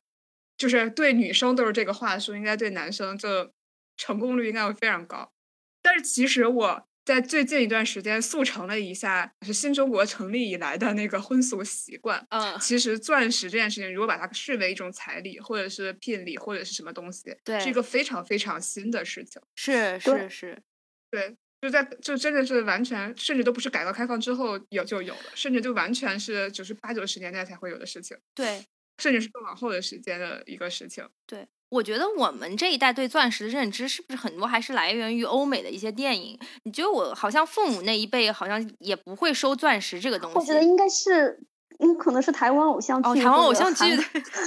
[0.57, 3.53] 就是对女生都是这个话术，应该对男生就
[3.97, 5.31] 成功率应该会非常高。
[5.83, 12.25] 但是其实我在最近一段时间速成了一下，是新中国成立以来的那个婚俗习惯。
[12.31, 19.43] 嗯，其实钻石这件事情，如果把它视为一种彩礼，或者是聘礼，或者是什么东西，对，是一个非常非常新的事情。
[19.57, 20.63] 是是是，
[21.11, 21.37] 对。
[21.63, 28.17] 就在就真的是完全，甚至都不是改革开放之后有就有了，甚至就完全是就是八九十年代才会有的事情。
[28.35, 28.65] 对，
[28.99, 31.09] 甚至是更往后的时间的一个事情。
[31.25, 36.37] 对，我觉得我们这一代对钻石的认知是不是很多还是来源于欧美的一些电影？
[36.65, 40.39] 你觉得我好像父母那一辈好像也不会收钻石这个东西。
[40.39, 41.39] 我觉得应该是，
[41.79, 43.85] 嗯，可能是台湾偶像剧、哦台湾偶像剧、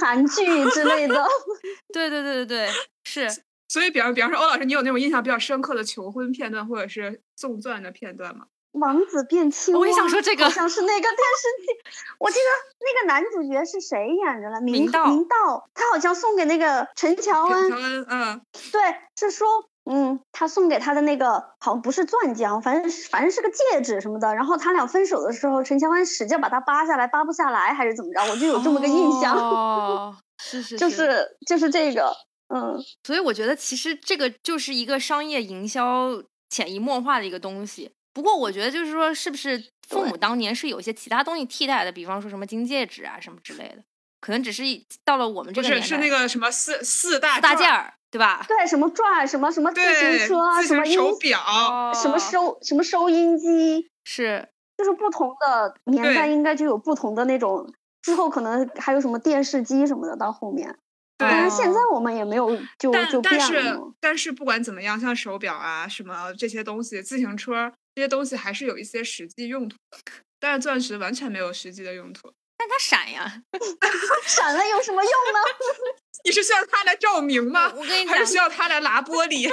[0.00, 1.26] 韩剧之类的。
[1.94, 2.70] 对对对对对，
[3.04, 3.42] 是。
[3.68, 8.46] 所以，比方比方说，欧老师，你有那种印象比较深刻的求婚片段，或者是送钻的片段吗？
[8.72, 11.90] 王子变青蛙，我也想说这个，好像是那个电视剧。
[12.18, 12.44] 我记得
[12.80, 14.60] 那个男主角是谁演的了？
[14.60, 17.70] 明道，明道，他好像送给那个陈乔恩。
[17.70, 18.80] 乔恩，嗯，对，
[19.18, 19.48] 是说，
[19.90, 24.34] 嗯，他送给他的那个好像不是钻戒，反正反正是个戒指什么的。
[24.34, 28.30] 然后他俩分手的时候，陈乔恩使劲把它扒下来，扒不下来还是怎么着？
[28.30, 29.34] 我就有这么个印象。
[29.34, 32.14] 哦，是 是，就是就是这个。
[32.48, 37.90] 嗯，所以我觉得其实这个就是一个商业营销潜移默化的一个东西。
[38.12, 41.92] 不过我觉得就是说，是不是父母当年是有一些其他东西替代的？
[41.92, 43.82] 比方说什么金戒指啊什么之类的，
[44.20, 44.62] 可能只是
[45.04, 48.44] 到了我们这个年代，是那个什么四四大大件儿，对吧？
[48.48, 57.70] 对，什么钻，什么什么自行车，什么手表，什么收什么收音机，是就是不同的年代应该就有不同的那种。
[58.02, 60.78] 之后可能还有什么电视机什么的，到后面。
[61.18, 69.98] 但是现在我们也没有就就但是但是不管怎么样，像手表啊什么这些东西，自行车这些东西还是有一些实际用途的。
[70.38, 72.30] 但是钻石完全没有实际的用途。
[72.58, 73.42] 但它闪呀，
[74.26, 75.38] 闪了有什么用呢？
[76.24, 77.72] 你是需要它来照明吗？
[77.76, 79.48] 我跟你讲，还是需要它来拉玻璃？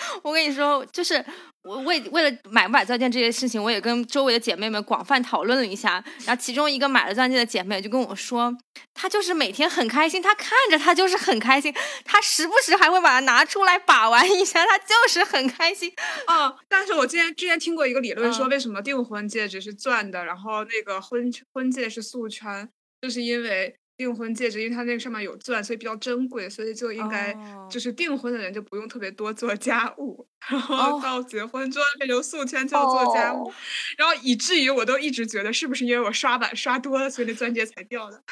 [0.22, 1.24] 我跟你说，就是
[1.62, 6.02] 我为为了买不买钻戒这些事情，我也跟周围的姐妹们广泛讨论了一下。
[6.24, 8.52] 然后其中一个买了钻戒的姐妹就跟我说，
[8.94, 15.92] 她就是每天很开心，她看着她就是很开心，她时不时还会把它拿出来把玩一下，她就是很开心。
[16.26, 16.54] 啊！
[16.68, 22.68] 但是我之前之前听过一个理论，说为什么订婚戒指是钻的，然后那个婚婚戒是素圈，
[23.00, 23.77] 就是因为。
[23.98, 27.36] 订婚戒指，因为它那个上面有钻，所以比较珍贵，所以就应该
[27.68, 33.52] 就是订婚的人就不用特别多做家务，然后到结婚之后变成素圈就要做家务，
[33.98, 38.22] 然后以至于我都一直觉得是不是因为我刷碗刷多了，所以那钻戒才掉的。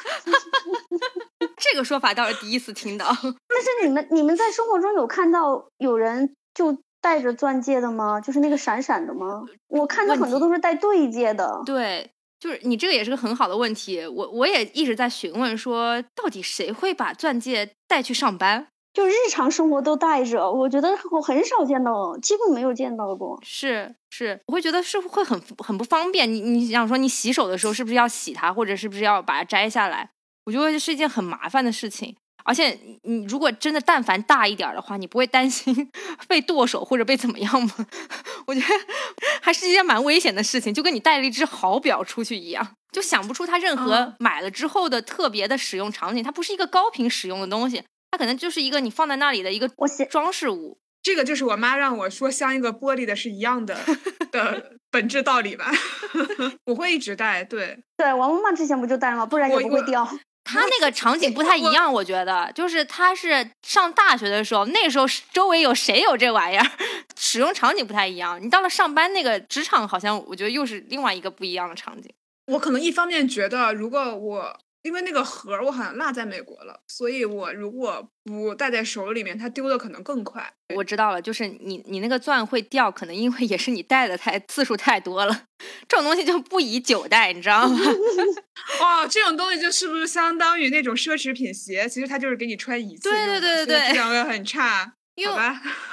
[1.59, 3.05] 这个说法倒是第一次听到。
[3.13, 8.21] 但是你们你们在生活中有看到有人就戴着钻戒的吗？
[8.21, 9.43] 就是那个闪闪的吗？
[9.67, 11.61] 我看到很多都是戴对戒的。
[11.65, 12.09] 对。
[12.39, 18.67] 就是你这个也是个很好的问题，我我也一直在询问说，到底谁会把钻戒带去上班？
[18.93, 23.39] 就日常生活都带着，我觉得我很少见到，几乎没有见到过。
[23.43, 26.31] 是是，我会觉得是会很很不方便。
[26.31, 30.09] 你你想说，你洗手的时候是不是要洗它，或者是不是要把它摘下来？
[30.45, 32.15] 我觉得是一件很麻烦的事情。
[32.47, 35.91] 而且你如果真的但凡大一点的话，你不会担心
[36.29, 37.75] 被剁手或者被怎么样吗？
[38.47, 38.65] 我觉得
[39.43, 46.23] 还是一件蛮危险的事情，就跟你带了一只好表出去一样，就想不出它任何买了之后的特别的使用场景。
[46.23, 49.69] 它不是一个高频使用的东西，它可能就是一个你放在那里的一个
[50.09, 50.77] 装饰物。
[51.03, 53.77] 这个就是我妈让我说像一个玻璃的是一样的
[54.31, 55.71] 的本质道理吧。
[56.65, 59.25] 我会一直戴，对对，我妈妈之前不就戴了吗？
[59.25, 60.05] 不然也不会掉。
[60.47, 66.65] 他那个场景不太一样，我觉得，就是他是上大学的时候，那时候周围有谁有这玩意儿，
[67.19, 68.41] 使用场景不太一样。
[68.41, 72.11] 你到了上班那个职场，好像我觉得又是另外一个不一样的场景。
[72.47, 74.57] 我可能一方面觉得，如果我
[74.87, 80.49] 因为那个盒儿我好像落在美国了，所以我如果不戴在手里面，它丢的可能更快。
[80.73, 85.43] 我知道了，就是你你那个钻会掉，可能因为也是你戴的太次数太多了，
[85.89, 87.77] 这种东西就不宜久戴，你知道吗？
[88.81, 91.87] 哦，这种东西就是不是相当于那种奢侈品鞋？
[91.89, 94.93] 其实它就是给你穿一次，对对对对对，质量会很差。
[95.15, 95.35] 因为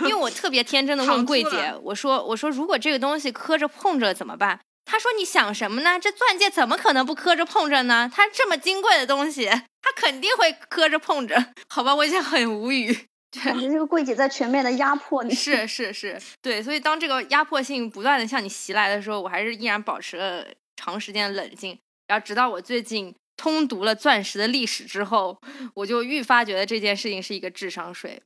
[0.02, 4.60] 因为我特别天真的问柜姐，我说我说如果这个东西磕着碰着怎么办？
[4.84, 5.98] 她说你想什么呢？
[5.98, 8.10] 这钻戒怎么可能不磕着碰着呢？
[8.12, 11.52] 它这么金贵的东西，它肯定会磕着碰着。
[11.68, 13.08] 好吧，我已经很无语。
[13.42, 15.34] 感觉这个柜姐在全面的压迫你。
[15.34, 16.62] 是是是，对。
[16.62, 21.76] 所以当这个压迫性不断的向你袭来的时候，我还是依然保持了长时间的冷静。
[22.06, 25.36] 然后直到我最近通读了钻石的历史之后，
[25.74, 28.22] 我就愈发觉得这件事情是一个智商税。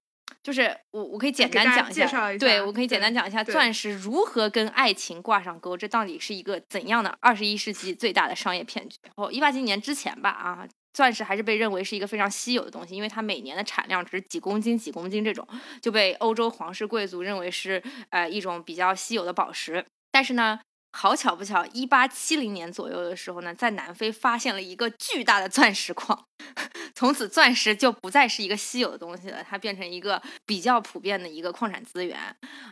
[0.48, 8.96] 就是我，我可以简单讲一下，对我可以简单讲一下钻石如何跟爱情挂上钩，这到底是一个怎样的二十一世纪最大的商业骗局？
[9.16, 15.46] 哦，一八几年之前吧，啊，钻石还是被认为是一个非常稀有的东西，因为它每年的产量只是几公斤、几公斤这种，
[15.82, 19.84] 就被欧洲皇室贵族认为是呃一种比较稀有的宝石。
[20.10, 20.58] 但是呢。
[20.90, 26.26] 好巧不巧，一八七零年左右的时候呢，在南非发现了一个巨大的钻石矿，
[26.94, 32.18] 从此钻石就不再是一个稀有的东西了，它变成一个比较普遍的一个矿产资源。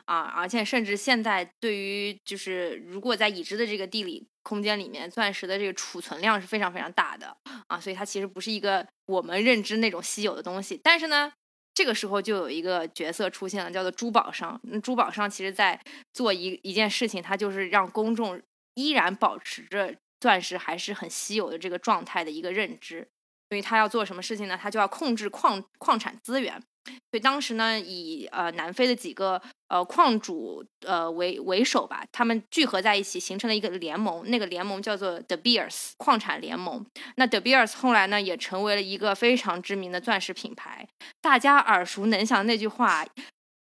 [0.07, 7.37] 啊，而且甚至现在对于就是如果在已知的这个地理空间里面，钻石的这个储存量是非常非常大的。
[7.69, 11.33] 啊，所以它其实不是一个我们认知那种稀有的东西，但是呢。
[11.77, 14.59] 这个时候就有一个角色出现了，叫做珠宝商。
[14.83, 15.79] 珠宝商其实在
[16.15, 18.41] 做一一件事情，他就是让公众
[18.77, 23.07] 依然保持着钻石还是很稀有的这个状态的一个认知。
[23.51, 24.59] 所以他要做什么事情呢？
[24.61, 26.63] 他就要控制矿矿产资源。
[27.11, 34.29] 所以当时呢，以呃南非的几个呃矿主呃为为首吧，他们聚合在一起，形成了一个联盟。
[34.29, 36.85] 那个联盟叫做 De Beers 矿产联盟。
[37.17, 40.87] 那 De Beers 后来呢，也成为了一个非常知名的钻石品牌。
[41.21, 43.05] 大家耳熟能详那句话：“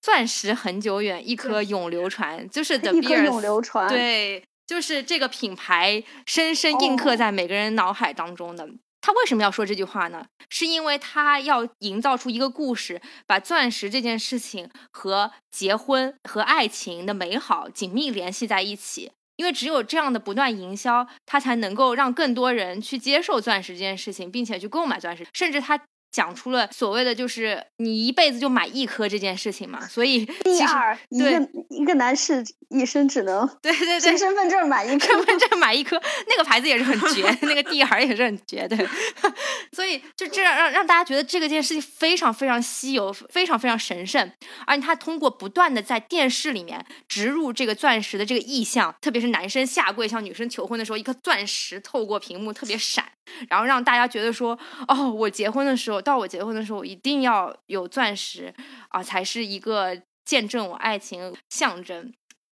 [0.01, 3.89] 钻石恒久远，一颗永流传。”就是 De Beers 永流传。
[3.89, 8.69] 对，就是这个品牌深深印刻在每个人脑海当中的。
[9.05, 10.25] 他为什么要说这句话呢？
[10.49, 19.13] 是因为他要营造出一个故事，把钻石这件事情和结婚和爱情的美好紧密联系在一起。
[19.37, 25.79] 因为只有这样的不断营销，他才能够让更多人去接受钻石这件事情，并且去购买钻石，甚至他。
[26.15, 38.79] 讲出了所谓的就是你一辈子就买一颗这件事情嘛，所以第二一个一个男士一生只能对对对身份证买一颗，身份证买一颗，那个牌子也是很绝， 那个 D R 也是很绝对，
[39.75, 44.31] 所以就这样让让大家觉得这个件事情非常非常稀有，非常非常神圣，
[44.69, 53.05] 而且他通过不断的在电视里面植入这个钻石的这个意象，特别是男生下跪向女生求婚的时候，一颗钻石透过屏幕特别闪，
[53.49, 56.04] 然后让大家觉得说哦，我结婚的时候。
[56.05, 58.55] 到我结婚的时候，一定要有钻石
[58.91, 62.13] 啊，才是一个见证我爱情象征。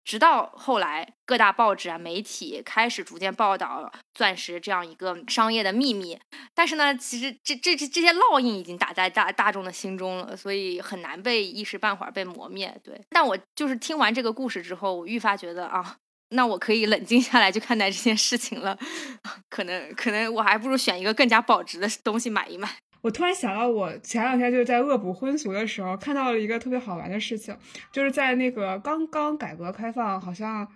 [0.04, 6.16] 直到后来，各大报纸啊、媒体开始逐渐报道钻石这样一个商业的秘密。
[6.54, 12.72] 但是呢，其实这这这这些烙印已经打在大大众的心中了，所以很难被一时半会儿被磨灭。
[12.84, 15.96] 对，但我就是听完这个故事之后，我愈发觉得啊，
[16.28, 18.78] 那我可以冷静下来去看待这件事情了。
[19.50, 22.78] 可能可能我还不如选一个更加保值的东西买一买。
[23.06, 27.56] 我突然想到，我前两天就是在恶补婚俗的时候，看到了一个特别好玩的事情，
[27.92, 30.66] 就是在那个刚刚改革开放好像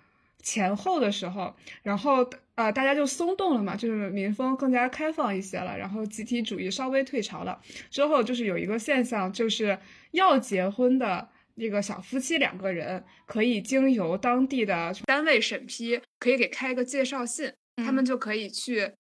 [0.41, 9.77] 前后的时候，然后呃大家就松动了嘛，就是民风更加开放一些了，然后集体主义稍微退潮了之后，就是有一个现象，就是
[10.13, 18.93] 要结婚的那个小夫妻两个人，可以经由当地的单位审批，可以给开一个介绍信，他们就可以去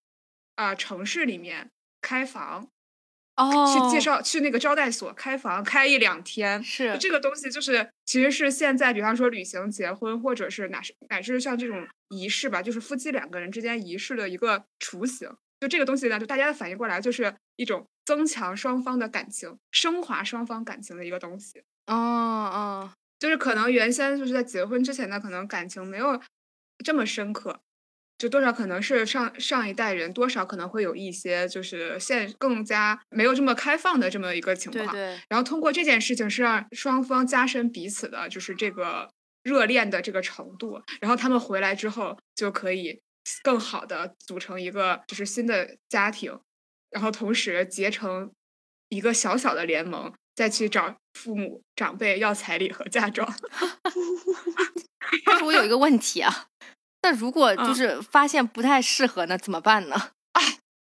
[0.57, 2.67] 啊城市里面开房。
[3.49, 15.31] 去介绍去那个招待所开房开一两天，是这个东西就是其实是现在，比方说旅行结婚，或者是哪是乃至像这种仪式吧，就是夫妻两个人之间仪式的一个雏形。
[15.61, 21.63] 就这个东西呢，就大家反应过来，就是一种增强双方的感情、升华双方感情的一个东西。
[21.87, 26.19] 哦哦，就是可能原先就是在结婚之前呢，可能感情没有
[26.83, 27.61] 这么深刻。
[28.21, 34.85] 就多少可能是上上一代人，多少可能会有一些就是现更加没有这么开放的这么一个情况。
[34.89, 35.21] 对对。
[35.31, 39.09] 然后通过这件事情是让双方加深彼此的，就是这个
[39.43, 40.83] 热恋的这个程度。
[41.01, 43.01] 然后他们回来之后就可以
[43.43, 46.39] 更好的组成一个就是新的家庭，
[46.91, 48.31] 然后同时结成
[48.91, 53.27] 一个小小的联盟，再去找父母长辈要彩礼和嫁妆。
[55.25, 56.49] 但是我有一个问题啊。
[57.03, 59.97] 那如果就是发现不太适合呢，怎么办呢？
[60.33, 60.43] 啊，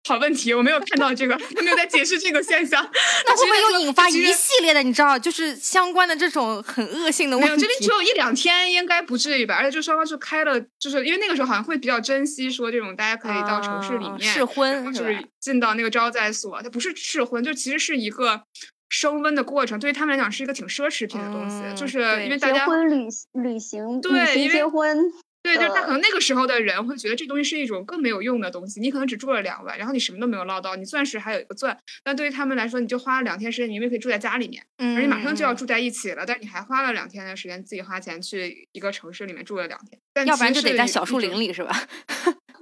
[0.09, 2.83] 好问题，我没有看到这个，他 没有在解释这个现象。
[3.27, 7.63] 那会不会又引发一系列的，你知道，就是相关的这种很恶性的没有，问题？
[7.63, 9.55] 这边只有一两天，应该不至于吧？
[9.57, 18.43] 而且就双方就开了，就是因为那个时候好像会比较珍惜说这种大家可以到城市里面、啊试婚就是进到那个招待所，它不是试婚，就其实是一个
[18.91, 24.99] 升温的过程，对于他们来讲是一个挺奢侈品的东西，嗯就是因为大家婚旅旅行，对旅行因为结婚，
[25.43, 41.88] 对，就是他可能那个时候的人会觉得这东西是一种更没有用的东西，你可能只住了两晚，然后你什么都没有捞到，你钻石还有一个钻，但对于他们来说，你就花了两天时间，你明明可以住在家里面，嗯，而且马上就要嗯住在一起了，但是你还花了两天的时间自己花钱去一个城市里面住了两天，但要不然就得在小树林里是吧？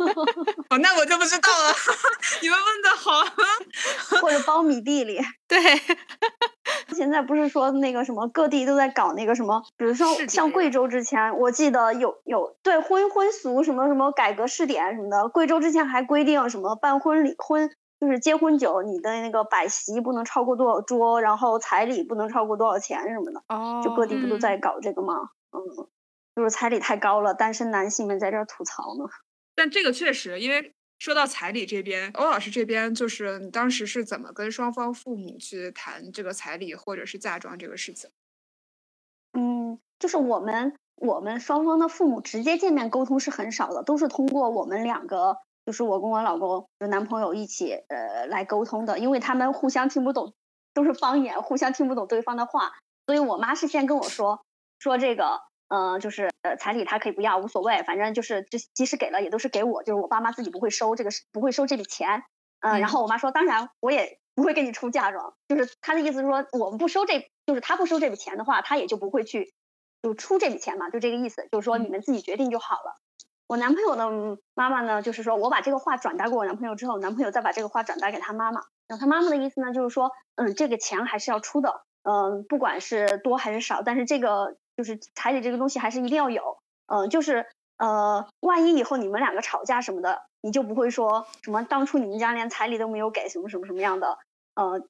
[0.71, 1.73] 哦，那我就不知道了。
[2.43, 5.21] 你们问的好，或者苞米地里。
[5.49, 5.59] 对，
[6.95, 17.71] 现在不是说那个什么各地都在搞那个什么，比如说像贵州之前，我记得有有对婚婚俗什么什么改革试点什么的，贵州之前还规定什么办婚礼婚
[18.01, 25.15] 就是结婚酒，你的那个摆席不能超过多少桌，然后彩礼不能超过多少钱什么的，哦，就各地不都嗯在搞这个吗？
[25.53, 25.61] 嗯，
[26.37, 29.05] 就是彩礼太高了，单身男性们在这儿吐槽呢。
[29.61, 38.09] 但这个确实，因为说到彩礼这边，欧老师这边就是你当时是怎么跟双方父母去谈这个彩礼或者是嫁妆这个事情？
[39.35, 45.37] 嗯，就是我们我们双方的父母直接见面沟通是很少的，都是通过我们两个，
[45.67, 50.33] 就是我跟我老公就男朋友一起呃来沟通的，因为他们互相听不懂，
[50.73, 52.73] 都是方言，互相听不懂对方的话，
[53.05, 54.43] 所以我妈是先跟我说
[54.79, 55.50] 说这个。
[55.71, 62.25] 呃，就是呃，彩礼他可以不要，无所谓，反正就是即即使给了，也都是给我，就是我爸妈自己不会收这个，不会收这笔钱。
[62.61, 69.55] 嗯、嗯然后我妈说，当然我也不会给你出嫁妆，就是她的意思是说，我们不收这，就是他不收这笔钱的话，他也就不会去
[70.03, 72.97] 就出这笔钱嘛，就这个意思，就是说你们自己决定就好了。
[73.47, 86.57] 我男朋友的妈妈呢，就是说我把这个话转达给我男朋友之后，男朋友再把这个话转达给他妈妈，然后他妈妈的意思呢，就是说，嗯，这个钱还是要出的，嗯，不管是多还是少，但是这个就是彩礼这个东西还是一定要有，
[86.87, 87.45] 嗯，就是
[87.77, 94.17] 呃，万一以后你们两个吵架什么的，你就不会说什么当初你们家连彩礼都没有给，什么什么什么样的，
[94.55, 94.83] 呃，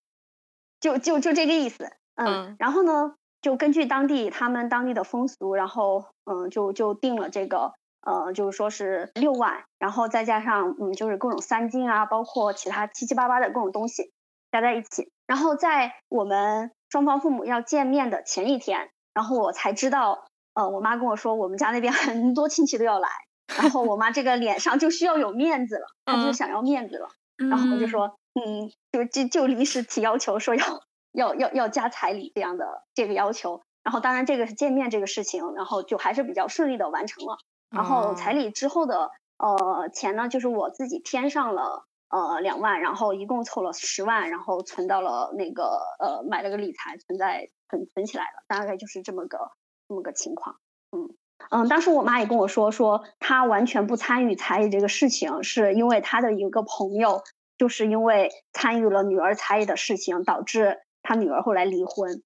[0.78, 7.74] 就就就这个意思，嗯，嗯然后呢，就根据当地他们当地的风俗，然后嗯，就就定了这个。
[8.03, 14.11] 呃，就是说是六万，然后再加上嗯，就是各种三金啊，包括其他七七八八的各种东西
[14.51, 15.12] 加在一起。
[15.26, 23.09] 然后在我们双方父母要见面的前一天，然后我才知道，呃，我妈跟我说，我们家那边 很多亲戚都要来，
[23.57, 30.65] 然后我妈这个脸上就需要有面子了，她就嗯想要面子了，然后我就说，嗯，就就就临时提要求说要
[31.13, 33.63] 要要要加彩礼这样的这个要求。
[33.83, 37.39] 然后当然这个是见面这个事情，然后就还是比较顺利的完成了。
[37.71, 49.53] 然后彩哦礼之后的呃钱呢，就是我自己添上了呃两万，然后一共凑了十万，然后存到了那个呃买了个理财，存在存存起来了，大概就是这么个
[49.89, 50.57] 这么个情况。
[50.91, 51.14] 嗯
[51.51, 57.23] 嗯，当时我妈也跟我说，说她完全不参与彩礼这个事情，是因为她的一个朋友，
[57.57, 62.23] 就是因为参与了女儿彩礼的事情，导致她女儿后来离婚。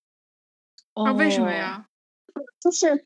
[0.95, 1.53] 哦，为什么哦？
[1.53, 1.87] 呀？
[2.61, 3.05] 就是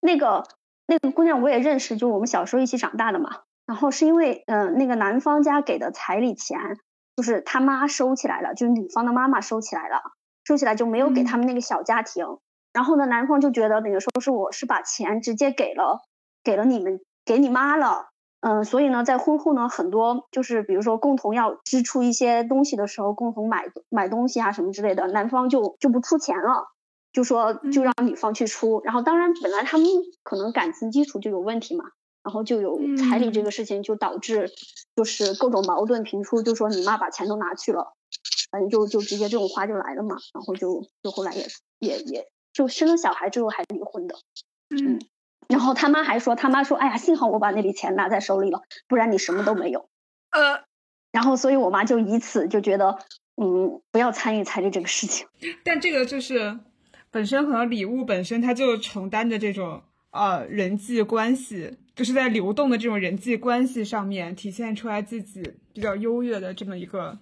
[0.00, 0.46] 那个
[0.86, 3.42] 那个姑娘我也认识，就我们小时候一起长大的嘛。
[3.66, 6.58] 然后是因为嗯、呃那个男方家给的彩礼钱，
[7.16, 10.00] 就是他妈收起来了，就是女方的妈妈收起来了，
[10.50, 12.26] 收起来就没有给他们那个小家庭。
[12.72, 16.00] 然后呢，男方就觉得等于说是我是把钱直接给了
[16.42, 18.08] 给了你们给你妈了。
[18.40, 26.72] 嗯，所以呢，在婚后呢，很多就是比如说共同要支出一些东西的时候，共同买买东西啊什么之类的，男方就就不出钱了。
[27.12, 29.86] 就说就让女方去出，然后当然本来他们
[30.24, 31.84] 可能感情基础就有问题嘛，
[32.24, 34.50] 然后就有彩礼这个事情，就导致
[34.96, 37.94] 就是各种矛盾频出，就说你妈把钱都拿去了，
[38.50, 41.46] 反正就就直接这种话就来了嘛，然后就就后来也
[41.78, 44.16] 也也就生了小孩之后还离婚的，
[44.70, 45.00] 嗯，
[45.48, 49.88] 然后他妈还说他妈说哎呀幸好我把那笔钱拿在手里了，不然你什么都没有，
[50.30, 50.64] 呃，
[51.12, 52.98] 然后所以我妈就以此就觉得
[53.36, 55.26] 嗯不要参与彩礼这个事情。
[55.64, 56.58] 但这个就是
[57.10, 65.42] 本身可能礼物本身它就承担着这种呃人际关系，就是在流动的这种人际关系上面体现出来自己
[65.72, 67.18] 比较优越的这么一个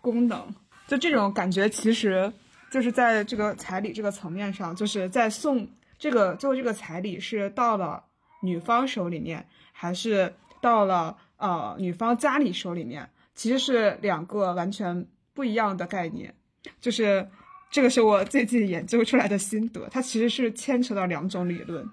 [0.00, 0.54] 功能。
[0.86, 2.32] 就这种感觉，其实
[2.70, 5.68] 就是在这个彩礼这个层面上，就是在送
[5.98, 8.04] 这个最后这个彩礼是到了
[8.42, 16.34] 女方手里面，还是到了呃女方家里手里面，其实是两个完全不一样的概念。
[16.80, 17.28] 就是
[17.70, 21.86] 这个是我最近研究出来的心得，它其实是牵扯到两种理论。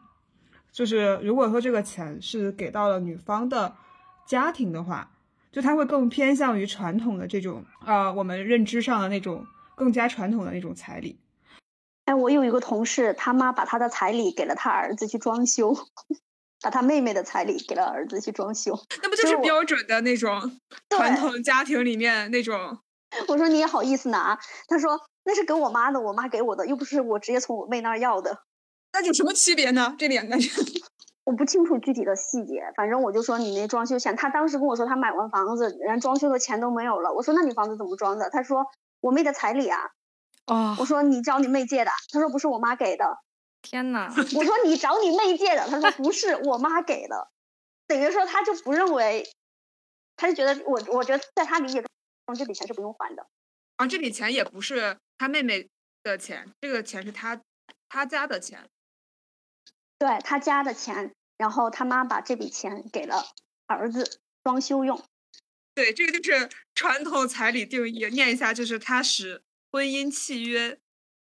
[0.72, 3.76] 就是如果说这个钱是给到了女方的
[4.26, 5.12] 家庭的话，
[5.56, 11.18] 就它会更偏向于传统的这种，呃，我们认知上的那种更加传统的那种彩礼。
[12.04, 15.74] 哎，我有一个同事，他妈把他的彩礼给了他儿子去装修，
[16.62, 18.78] 把他妹妹的彩礼给了儿子去装修。
[19.02, 22.80] 那不就是标准的那种传统家庭里面那种？
[23.30, 24.38] 我说你也好意思拿？
[24.68, 28.40] 他说那是给我妈的，我妈给我的，又不是我直接从我妹那儿要的。
[28.92, 29.96] 那有什么区别呢？
[29.98, 30.38] 这两个？
[31.26, 37.12] 我不清楚具体的细节，反正我就说你那装修钱，他当时跟我说他买完房子，连装修的钱都没有了。
[37.12, 38.30] 我说那你房子怎么装的？
[38.30, 38.68] 他说
[39.02, 39.80] 我妹的彩礼啊。
[40.46, 43.18] 哦，我说你找你妹借的，他说不是我妈给的。
[43.64, 47.30] 天呐，我说你找你妹借的，他说不是我妈给的，
[47.88, 49.28] 等于说他就不认为，
[50.16, 51.84] 他就觉得我，我觉得在他理解
[52.28, 53.26] 中这笔钱是不用还的。
[53.78, 55.68] 啊，这笔钱也不是他妹妹
[56.04, 57.42] 的钱，这个钱是他
[57.90, 58.60] 他家的钱。
[59.98, 63.24] 对他家的钱，然后他妈把这笔钱给了
[63.68, 65.04] 儿子装修用。
[65.74, 68.06] 对，这个就是传统彩礼定义。
[68.08, 69.42] 念一下，就是它使
[69.72, 70.78] 婚姻契约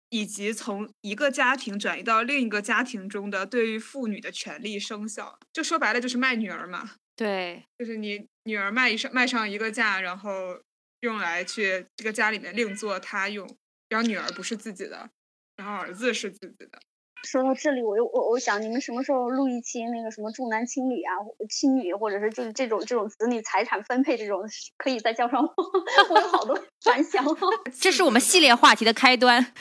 [0.10, 5.40] 以及从一个家庭转移到另一个家庭中的对于妇女的权利生效。
[5.54, 6.92] 就说白了，就是卖女儿嘛。
[7.16, 10.60] 对，就是你女儿卖一上卖上一个价，然后
[11.02, 13.48] 用来去这个家里面另做他用，
[13.88, 15.10] 然后女儿不是自己的，
[15.56, 16.82] 然后儿子是自己的。
[17.24, 21.12] 说到这里，我又我我想你们什么时候录一期那个什么重男轻女啊、
[21.50, 24.42] 轻女，或者是就是这种这种子女财产分配这种，
[24.78, 25.50] 可以再叫上我，
[26.14, 27.24] 我有好多反响。
[27.80, 29.54] 这是我们系列话题的开端。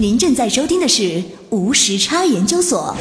[0.00, 2.96] 您正在收听的是无时差研究所。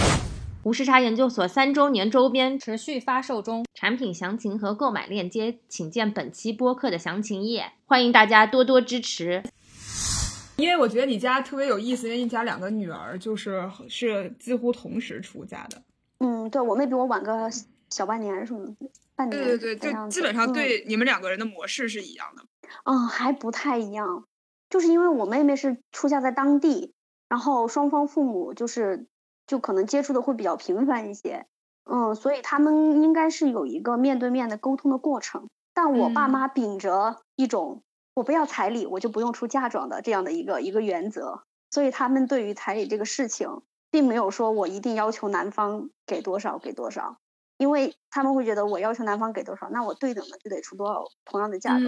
[0.63, 9.41] 无时差研究所三周年周边持续发售中，产品详情和购买链接请见本期播客的详情页，欢迎大家多多支持。
[10.61, 15.81] 因为我觉得你家特别有意思，因为你家两个女儿就是是几乎同时出嫁的。
[16.19, 17.49] 嗯，对我妹比我晚个
[17.89, 18.75] 小半年，是吗？
[19.15, 19.43] 半年。
[19.43, 22.43] 对对对，就基本上对你们两个人的模式是一样的。
[22.83, 24.25] 嗯，还不太一样，
[24.69, 26.93] 就是因为我妹妹是出嫁在当地，
[27.27, 29.07] 然后双方父母就是
[29.47, 31.47] 就可能接触的会比较频繁一些，
[31.85, 35.47] 嗯，所以他们应该是有一个面对面的沟通的过程。
[35.73, 37.81] 但我爸妈秉着一种。
[38.13, 47.17] 我不要彩礼，我就不用出嫁妆的这样的一个一个原则，所以他们对于彩礼这个事情，并没有说我一定要求男方给多少给多少，
[47.57, 51.85] 因为他们会觉得我要求男方给多少，那我对等的就得出多少同样的价格，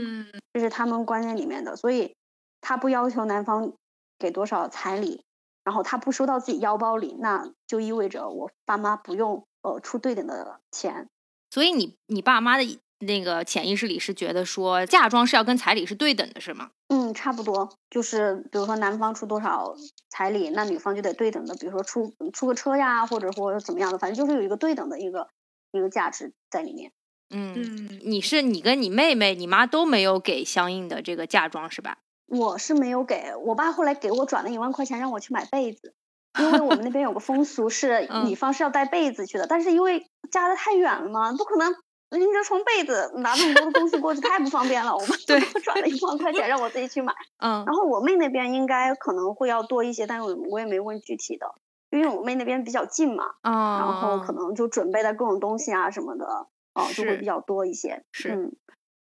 [0.54, 2.16] 这是他们观念里面的，所以
[2.62, 3.74] 他不要求男方
[4.18, 5.26] 给多少彩礼，
[5.66, 11.10] 然后他不收到自己腰包里，那就意味着我爸妈不用呃出对等的钱，
[11.50, 12.80] 所以你你爸妈的。
[13.04, 16.72] 那个潜意识里是觉得说嫁妆是要跟彩礼是对等的，是吗？
[16.88, 19.76] 嗯，差不多，就是比如说男方出多少
[20.10, 25.28] 彩礼，那女方就得对等的，比如说出出个车呀，或者或者怎么样的，反正就是有一个对等的一个
[25.72, 26.92] 一个价值在里面。
[27.30, 31.98] 嗯，你是你跟你妹妹，你妈都没有给相应的这个嫁妆是吧？
[32.28, 35.94] 我是没有给，我爸后来给我转了一万块钱让我去买被子，
[36.40, 41.76] 因为我们那边有个风俗是女方是要带被子去的，但是因为嫁的太远了嘛，不可能。
[42.14, 47.14] 拎着床被子拿那么多的东西过去太不方便了，我妈 就给我转了一万块钱 让我自己去买。
[47.40, 51.46] 嗯，然后我妹那边应该可能会要多一些，但是我我也没问具体的，
[51.90, 53.26] 因为我妹那边比较近嘛。
[53.42, 56.26] 啊，然后可能就准备的各种东西啊什么的，
[56.74, 58.04] 哦，就会比较多一些。
[58.12, 58.52] 是，嗯，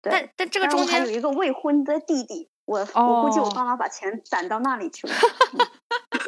[0.01, 0.11] 对。
[0.11, 5.13] 但但这个中间还有一个未婚的弟弟，我我估计我爸妈把钱攒到那里去了。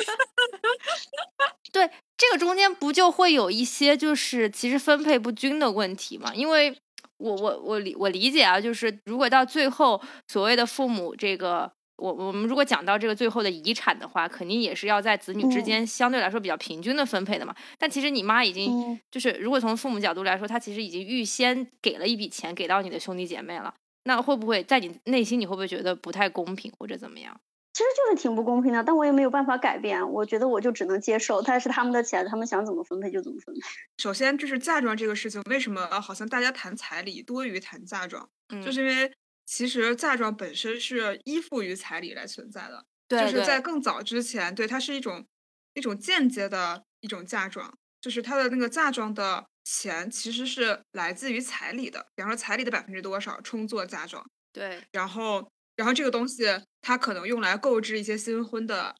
[1.71, 6.35] 对，这个中间不就会有一些就是其实分配不均的问题嘛？
[6.35, 6.75] 因为
[7.17, 17.55] 我我我理我理解啊，就是如果到最后所谓的父母这个，我我们如果讲到这个最后的遗产的话，肯定也是要在子女之间相对来说比较平均的分配的嘛。
[17.77, 23.73] 但其实你妈已经就是如果从父母角度来说，她其实已经预先给了一笔钱给到你的兄弟姐妹了，
[24.05, 27.39] 那会不会在你内心你会不会觉得不太公平或者怎么样？
[27.73, 30.11] 其实就是挺不公平的，但我也没有办法改变。
[30.11, 33.61] 我觉得我就只能接受，但是他们的钱，他们想怎么分配就怎么分配。
[33.97, 38.29] 首先，就是嫁妆这个事情，为什么好像大家谈彩礼多于谈嫁妆？
[38.49, 39.09] 嗯，就是因为
[39.45, 42.85] 其实嫁妆本身是依附于彩礼来存在的。
[43.07, 45.25] 对，就是在更早之前，对它是一种
[45.73, 54.21] 一种间接的一种嫁妆，就是它的那个嫁妆的钱其实是来自于彩礼的，比方说彩礼的百分之多少充作嫁妆。
[54.51, 55.49] 对，然后。
[55.77, 56.43] 然后这个东西，
[56.81, 58.95] 它可能用来购置一些新婚的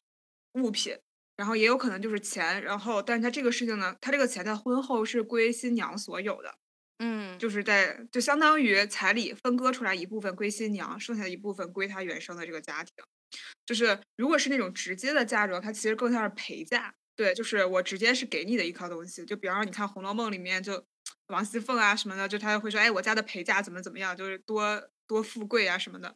[0.54, 0.96] 物品，
[1.36, 2.62] 然后也有可能就是钱。
[2.62, 6.54] 然后，但是它这个事情呢，它这个钱在婚后是归新娘所有的，
[6.98, 12.92] 嗯，就是在就相当于彩礼分割出来一部分归新娘，剩下的一部分归她原生的这个家庭。
[13.66, 16.94] 就是如果是那种直接的嫁妆，它其实更像是陪嫁。
[17.16, 19.24] 对，就是我直接是给你的一套东西。
[19.24, 20.84] 就比方说，你看《红楼梦》里面就。
[21.28, 26.14] 王熙凤啊什么的，就他会说，哎，我家的陪嫁怎么怎么样，就是多多富贵啊什么的，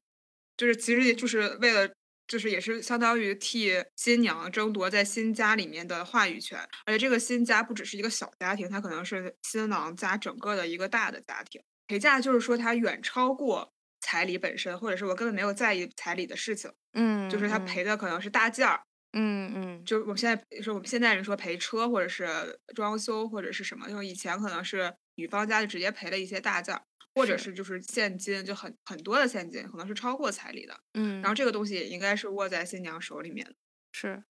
[0.57, 1.89] 就是其实也就是为了，
[2.27, 11.61] 就是也是相当于替新娘争夺在新家里面的话语权，而且这个新家不只是一个小家庭，它可能是新郎家整个的一个大的家庭。
[11.87, 18.81] 陪嫁就是说它远超过彩礼本身，或者是我根本没有在意彩礼的事情，嗯，就是他赔的可能是大件儿。
[19.13, 22.27] 嗯嗯，就是我们现在说，我们现在人说陪车或者是
[22.75, 26.83] 装修或者是什么，因为以前可能是女方家就直接陪了一些大件儿，
[27.17, 30.79] 或者是就是现金，就很很多的现金，可能是超过彩礼的。
[30.93, 33.55] 嗯，然后这个东西也应该是握在新娘手里面的。
[33.93, 34.23] 是，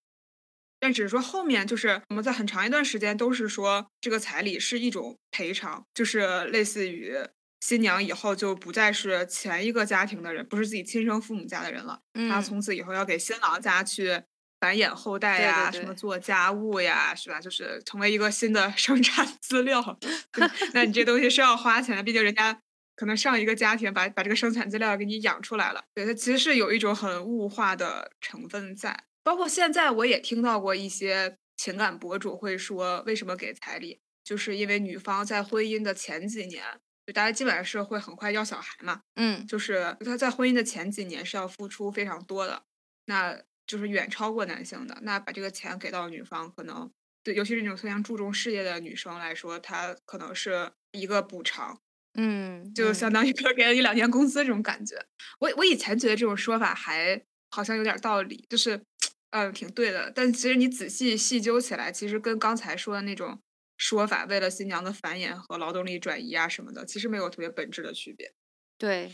[0.79, 7.17] 但只是说后面就是我们在很长一段时间都是说这个彩礼是一种赔偿，就是类似于
[7.61, 14.23] 新娘以后就不再是前一个家庭的人，不是自己亲生父母家的人了，她嗯从此以后要给新郎家去
[14.61, 17.41] 繁衍后代呀，对什么做家务呀，是吧？
[17.41, 19.99] 就是成为一个新的生产资料。
[20.73, 22.63] 那你这东西是要花钱的，毕竟人家
[22.97, 25.85] 可能上一个家庭把把这个生产资料给你养出来了。
[25.95, 29.05] 对，它其实是有一种很物化的成分在。
[29.23, 36.65] 包括现在我也听到过一些情感博主会说，为什么给彩礼，就是因为女方在婚姻的前几年，
[37.07, 42.63] 就大家基本上是会很快要小孩嘛，嗯就是她在婚姻的前几年是要付出非常多的，
[43.07, 43.37] 那
[43.67, 44.97] 就是远超过男性的。
[45.03, 46.91] 那把这个钱给到女方，可能
[47.25, 51.81] 对，尤其是那种非常注重事业的女生来说，她可能是一个补偿，
[52.17, 54.97] 嗯，就相当于给给了一两年工资这种感觉。
[55.39, 58.83] 我我以前觉得这种说法还好像有点道理，就是
[59.31, 60.11] 嗯挺对的。
[60.15, 63.39] 但其实你仔细细究起来，其实跟刚才说的那种
[63.77, 68.33] 说法，为了新娘的繁衍和劳动力转移啊什么的，其实没有特别本质的区别。
[68.79, 69.13] 对，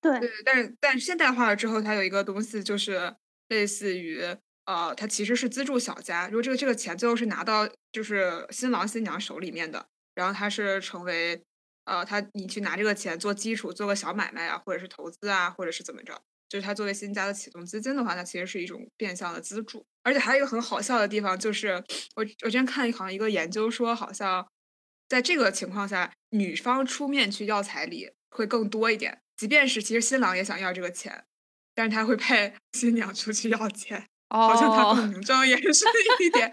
[0.00, 3.14] 对对，但是但是现代化了之后，它有一个东西就是
[3.48, 4.22] 类似于
[4.64, 6.26] 呃，它其实是资助小家。
[6.28, 11.42] 如果这个这个钱最后是拿到就是新郎新娘手里面的，然后它是成为
[11.84, 19.84] 呃，他你去拿这个钱做基础，做个小买卖啊，或者是投资啊，或者是怎么着，就是他作为新家的启动资金的话，那其实是一种变相的资助。
[20.02, 21.82] 而且还有一个很好笑的地方，就是
[22.16, 24.46] 我我之前看好像一个研究说，好像
[25.08, 29.20] 在这个情况下，女方出面去要彩礼会更多一点。
[29.36, 31.24] 即便是其实新郎也想要这个钱，
[31.74, 36.52] 但是他会 派新娘出去要钱，好像他更哦，名正言顺一点。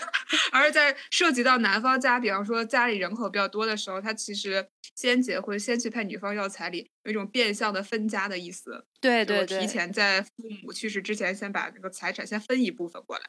[0.52, 8.84] 而在涉及到男方家，比方说家里人口比较多的时候，他其实先结婚，先去派女方要彩礼，有一种变相的分家的意思。
[9.00, 10.28] 对对对，提前在父
[10.62, 13.22] 母去世之前，先把那个财产先分一部分过来。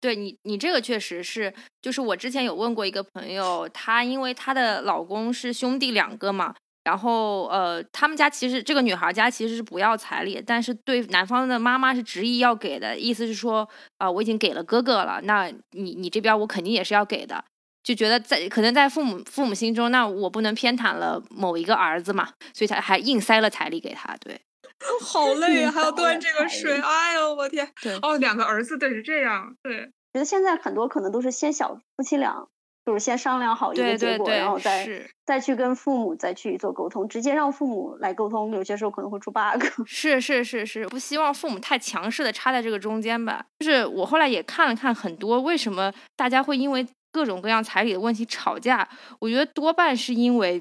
[0.00, 6.54] 对你，你这个确实是，就是我之前有问过一个朋友，她因为她的老公是兄弟两个嘛，
[6.88, 13.68] 然后呃，他们家其实这个女孩家其实是不要彩礼，但是对男方的妈妈是执意要给的，意思是说
[13.98, 17.44] 啊、我已经给了哥哥了，那你你这边我肯定也是要给的，
[17.82, 24.40] 就觉得在可能在父母父母心中，那我不能偏袒了某一个儿子嘛，所以他还硬塞了彩礼给他，对。
[25.04, 27.68] 好累啊，还要早端这个水，礼哎呦我天！
[27.82, 27.98] 对。
[28.00, 32.46] 哦，两个儿子得是这样，对，觉得现在很多可能都是先小夫妻俩，
[32.88, 34.88] 就是先商量好一对个结果，对对然后再。
[35.26, 39.62] 再去跟父母再去做沟通，直接让父母来沟通，有些时候可能会出 bug。
[39.86, 43.44] 是是是是，不希望父母太强势的插在这个中间吧。
[43.58, 48.88] 就是我后来也看了看很多，为什么大家会因为各种各样彩礼的问题吵架？
[49.18, 50.58] 我觉得多半是因为，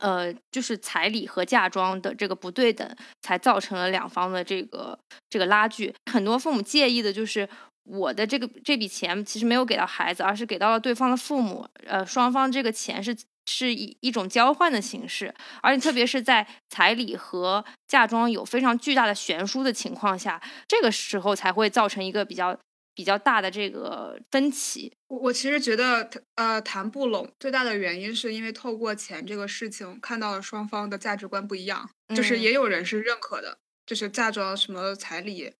[0.00, 4.98] 呃，就是彩礼和嫁妆的这个不对等，才造成了两方的这个
[5.28, 5.92] 这个拉锯。
[6.10, 7.46] 很多父母介意的就是。
[7.84, 11.66] 我的这个这笔钱其实没有给到孩子，而是给到了对方的父母。
[11.86, 13.16] 呃，双方这个钱是
[13.46, 22.56] 是以一种交换的形式，而且特别是在彩礼和嫁妆有非常巨大的悬殊的情况下，这个时候才会造成一个比较
[22.94, 24.92] 比较大的这个分歧。
[25.08, 31.90] 我我其实觉得，呃，谈不拢最大的原因是因为透过钱这个事情，看到了双方的价值观不一样。
[32.14, 35.52] 就是嗯也有人是认可的，就是嫁妆什么彩礼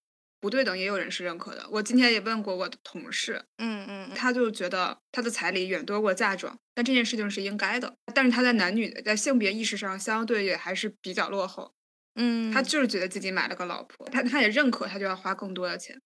[0.42, 1.64] 不对等，也有人是认可的。
[1.70, 7.94] 我今天也问过我的同事，嗯嗯他就觉得他的彩礼远多过嫁妆，但这件事情是应该的。
[8.12, 11.72] 但是他在男女在性别意识上相对也还是比较落后。
[12.16, 15.98] 嗯，他就是觉得自己买了个老婆，他他也认可他就要花更多的钱，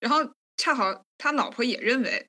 [0.00, 2.26] 然后恰好他老婆也认为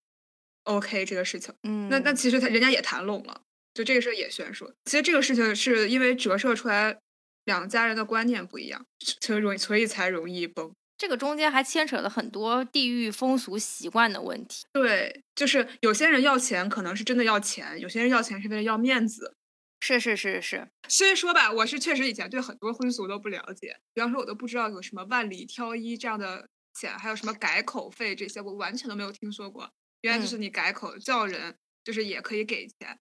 [0.65, 3.41] OK 这个事情，嗯那那其实他人家也谈拢了，
[3.73, 4.71] 就这个事儿也悬殊。
[4.85, 6.99] 其实这个事情是因为折射出来
[7.45, 8.85] 两家人的观念不一样，
[9.19, 10.71] 所以容易所以才容易崩。
[10.97, 14.65] 这个中间还牵扯了很多地域风俗习惯的问题。
[14.71, 19.35] 对，就是有些人要钱可能是真的要钱，有些人要钱是为了要面子。
[19.81, 29.69] 是是是是，所以说吧，我是确实以前对很多婚俗都不了解，比方说我都不知道有什么万里挑一这样的钱，还有什么改口费这些，我完全都没有听说过。
[30.01, 32.97] 原来就嗯是你改口叫人，就是也可以给钱，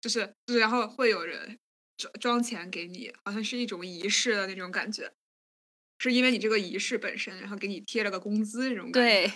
[0.00, 1.58] 就是就是，然后会有人
[1.96, 5.10] 装装钱给你，好像是一种仪式的那种感觉，
[5.98, 9.26] 是因为你这个仪式本身，然后给你贴了个工资这种感觉。
[9.26, 9.32] 对，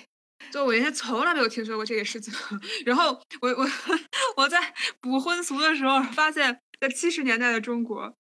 [0.51, 2.33] 就我原先从来没有听说过这个事情，
[2.85, 3.67] 然后我我
[4.37, 8.15] 我在补婚俗的时候发现，在七十年代的中国，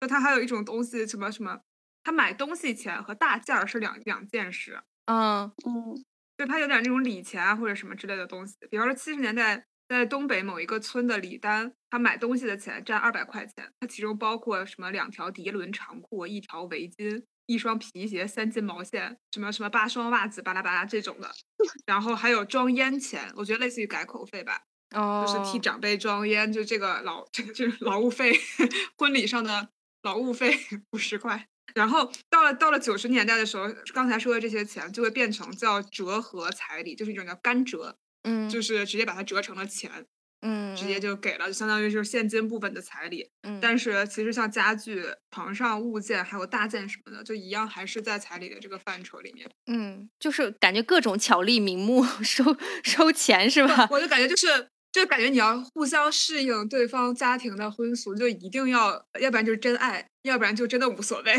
[0.00, 1.60] 就它还有一种东西，什么什么，
[2.04, 6.04] 他买东西钱和大件儿是两两件事，嗯嗯
[6.38, 8.54] 就它有点那种礼钱啊或者什么之类的东西。
[8.70, 17.24] 比方说七十年代在东北某一个村的礼单，他买东西的钱占二百块钱，它其中包括什么两条涤纶长裤、一条围巾。
[17.46, 21.30] 一双皮鞋、三斤毛线，什么什么八双袜子，巴拉巴拉这种的，
[21.86, 24.62] 然后还有装烟钱，我觉得类似于改口费吧，
[24.94, 28.38] 哦，就是替长辈装烟，就这个劳 这个就是劳务费，
[28.98, 29.68] 婚礼上的
[30.02, 30.58] 劳务费
[30.92, 31.46] 五十块。
[31.74, 38.48] 然后到了到了九十年代的时候，刚才说的这些钱就会变成叫折合彩礼，就是一种叫干折，嗯。
[38.48, 40.06] 就是直接把它折成了钱，
[40.42, 43.30] 嗯直接就给了，就相当于就是现金部分的彩礼。
[43.42, 49.48] 嗯但是其实像家具、床上物件还有大件什么的，就一样还是在彩礼的这个范畴里面。
[49.66, 52.44] 嗯，就是感觉各种巧立名目 收
[52.84, 53.88] 收钱是吧？
[53.90, 61.34] 我就感觉就是，就感觉你要互相适应对方家庭的婚俗，就一定要，要不然就是真爱，要不然就真的无所谓，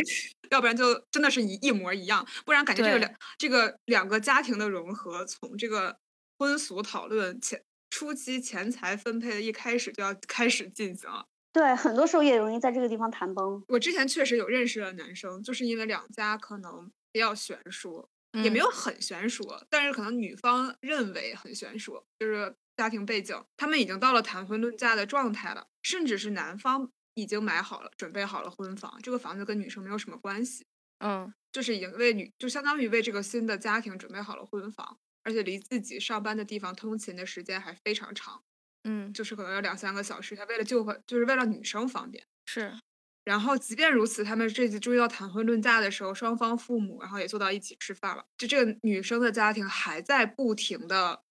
[0.50, 5.98] 要不然就真的是一一模一样，不然感觉这个两这个两个家庭的融合，从这个
[6.38, 7.62] 婚俗讨论前
[7.98, 11.26] 初期钱财分配的一开始就要开始进行了。
[11.52, 13.64] 对，很多时候也容易在这个地方谈崩。
[13.70, 30.68] 我之前确实有认识的男生，就是因为两家可能比较悬殊，也没嗯有很悬殊，但是可能女方认为很悬殊，就是家庭背景，他们已经到了谈婚论嫁的状态了，甚至是男方已经买好了、准备好了婚房，这个房子跟女生没有什么关系，
[31.00, 38.42] 嗯就是已经为女，就相当于为这个新的家庭准备好了婚房，而且离自己上班的地方通勤的时间还非常长，
[38.86, 42.26] 嗯就是可能有两三个小时，他为了就婚，就是为了女生方便。
[42.46, 42.80] 是
[43.26, 48.24] 然后，即便如此，他们这次终于要谈婚论嫁的时候，双方父母然后也坐到一起吃饭了。
[48.38, 51.24] 就这个女生的家庭还在不停的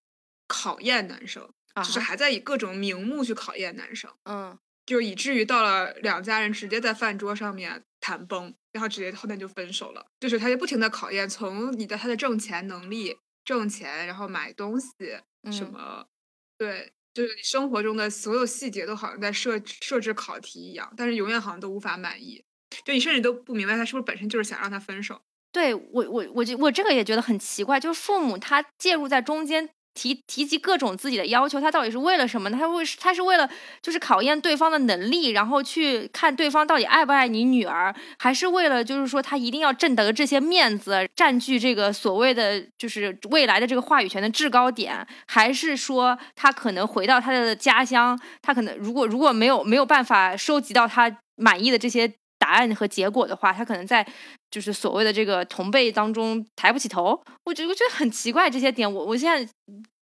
[0.46, 10.06] 考验男生，啊就是还在以各种名目去考验男生，嗯就以至于到了两家人直接在饭桌上面谈崩，然后直接后面就分手了。
[10.20, 13.16] 就是他就不停的考验，从你的他的挣钱能力、
[13.46, 14.90] 挣钱，然后买东西
[15.50, 16.06] 什嗯么，
[16.58, 22.44] 对，就是你生活中的所有细节都好像在设设置考题一样，但是永远好像都无法满意。
[22.84, 25.22] 就你甚至都不明白他是不是本身就是想让他分手。
[25.52, 29.70] 对我我我这我这个也觉得很奇怪，就是父母他介入在中间。
[29.96, 32.58] 提提及各种自己的要求，他到底是为了什么呢？
[32.60, 33.48] 他为他是为了
[33.80, 52.12] 就是考验对方的能力，然后去看对方到底爱不爱你女儿，还是为了就是说他一定要挣得这些面子，占据这个所谓的就是未来的这个话语权的制高点，还是说他可能回到他的家乡，他可能如果如果没有没有办法收集到他满意的这些
[52.46, 54.06] 答案和结果的话，他可能在
[54.52, 57.20] 就是所谓的这个同辈当中抬不起头。
[57.44, 59.52] 我觉得我觉得很奇怪这些点，我我现在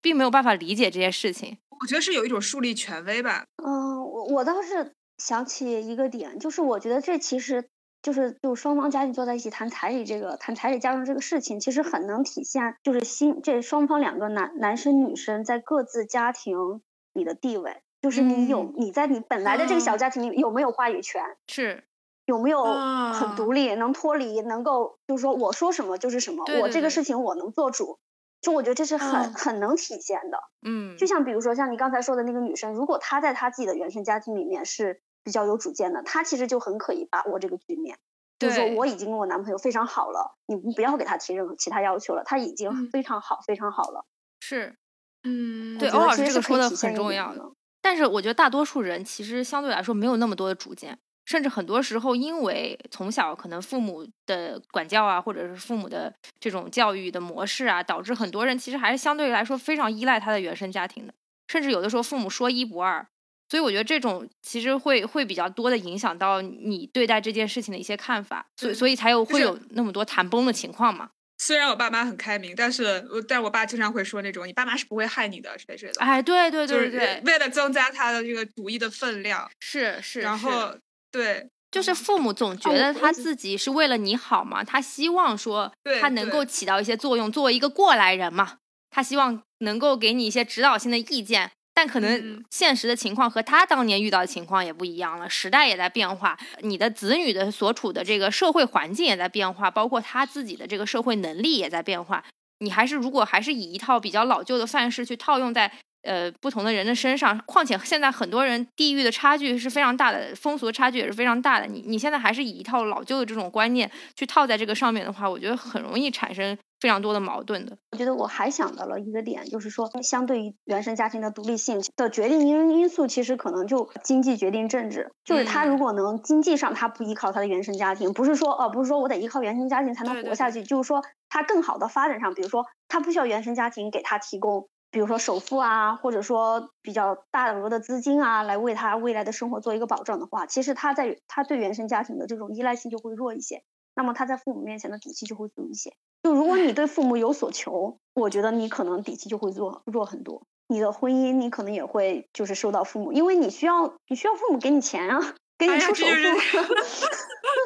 [0.00, 1.58] 并没有办法理解这些事情。
[1.78, 3.44] 我觉得是有一种树立权威吧。
[3.62, 7.68] 嗯，我我倒是想起一个点，就是我觉得这其实
[8.00, 16.80] 就是就双方家庭坐在一起谈彩礼这个谈彩礼嫁妆这个事情，其实很能体现就是新这双方两个男男生女生在各自家庭
[17.12, 21.84] 里的地位，就是你有、嗯你在你本来的这个小哦家庭里有没有话语权，是，
[22.24, 27.98] 有没有啊很独立，能脱离，能够就是说我说什么就是什么，我这个事情我能做主，
[28.40, 30.38] 就我觉得这是很、嗯很能体现的。
[30.66, 37.98] 嗯，就像比如说像你刚才说的那个女生，如果她在她自己的原生家庭里面是比较有主见的，她其实就很可以把握这个局面。
[38.38, 44.04] 就是说我已经跟我男朋友非常好了，你不要给他提任何其他要求了，他已经嗯非常好、非常好了。
[44.40, 44.74] 是。
[45.22, 47.52] 嗯，对我觉得欧老师这个说的很重要点的。
[47.80, 50.98] 但是我觉得大多数人其实相对来说没有那么多的主见，
[51.32, 61.14] 甚至很多时候因为从小可能父母的管教啊，或者是父母的这种教育的模式啊，导致很多人其实还是相对来说非常依赖他的原生家庭的，
[61.48, 63.06] 甚至有的时候父母说一不二。
[63.48, 71.10] 所以我觉得这种其实会会比较多的影响到你对待这件事情的一些看法，所以所以才有会有那么多谈崩的情况嘛。
[71.36, 80.74] 虽然我爸妈很开明，但是我但是我爸经常会说那种你爸妈是不会害你的之类之类的，哎，对对就是对对对，为了增加他的这个主义的分量，是是，是然后
[81.12, 88.56] 对就是父母总觉哦得他自己是为了你好嘛，他希望说他能够起到一些作用，作为一个过来人嘛，
[88.90, 91.50] 他希望能够给你一些指导性的意见。
[91.74, 102.22] 但可能嗯现实的情况和他当年遇到的情况也不一样了，时代也在变化，你的子女的所处的这个社会环境也在变化，包括他自己的这个社会能力也在变化。
[102.58, 105.72] 你还是如果还是以一套比较老旧的范式去套用在
[106.02, 107.38] 呃不同的人的身上。
[107.46, 111.66] 况且现在很多人地域的差距是非常大的，风俗的差距也是非常大的。
[111.66, 117.76] 你你现在还是以一套老旧的这种观念去套在这个上面的话，我觉得很容易产生非常多的矛盾的。
[117.92, 125.12] 我觉得我还想到了一个点，就是说，相对于原生家庭的独立性的决定因因素，其实可能就经济决定政治。
[125.24, 143.64] 就是他如果能经济上他不依靠他的原生家庭，不是说呃不是说我得依靠原生家庭才能活下去，就是说他更好的发展上，比如说他不需要原生家庭给他提供，比如说首付啊，或者说比较大额的资金啊，来为他未来的生活做一个保障的话，其实他在他对原生家庭的这种依赖性就会弱一些，
[143.96, 145.94] 那么他在父母面前的底气就会足一些。
[146.22, 150.46] 就如果你对父母有所求，我觉得你可能底气就会弱弱很多。
[150.68, 155.34] 你的婚姻，你可能也会就是受到父母，因为你需要你需要父母给你钱啊，
[155.66, 156.74] 给你出首付。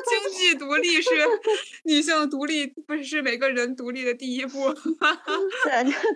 [0.09, 1.11] 经济独立是
[1.84, 4.72] 女性独立，不是每个人独立的第一步。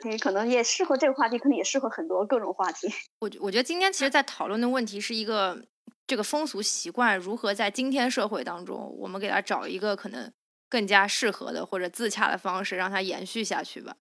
[0.07, 2.89] 对， 可能也适合这个话题，可能也适合很多各种话题。
[3.20, 5.64] 我我觉得今天其实，在讨论的问题是一个
[6.07, 10.33] 这个风俗习惯如何在今天社会当中，我们给他找一个可能
[10.68, 13.97] 更加适合的或者自洽的方式，让它延续下去吧，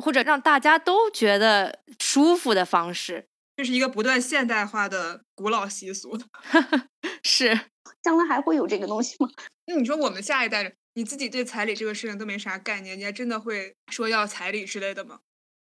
[0.00, 3.26] 或者让大家都觉得舒服的方式。
[3.60, 6.18] 这是一个不断现代化的古老习俗。
[7.22, 7.60] 是。
[8.02, 9.28] 将来还会有这个东西吗？
[9.66, 15.18] 那你说我们下一代人，你自己对彩礼这个事情都没啥概念，你还真的会说要彩礼之类的吗？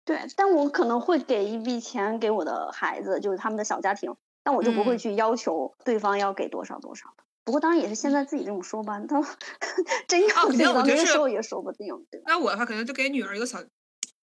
[0.04, 7.24] 对，但我可能会给一笔钱给我的孩子，就是他们的小家庭，但我就不会去要求对方要给多少多少的。
[7.46, 9.22] 不过当然也是现在自己这么说吧， 他
[10.08, 11.94] 真要给到那个时候也说不定。
[12.26, 13.64] 那我的话可能就给女儿一个小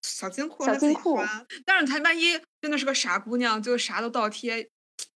[0.03, 1.19] 小金库，小金库。
[1.65, 4.71] 但是她万一真的是个傻姑娘，就啥都倒贴。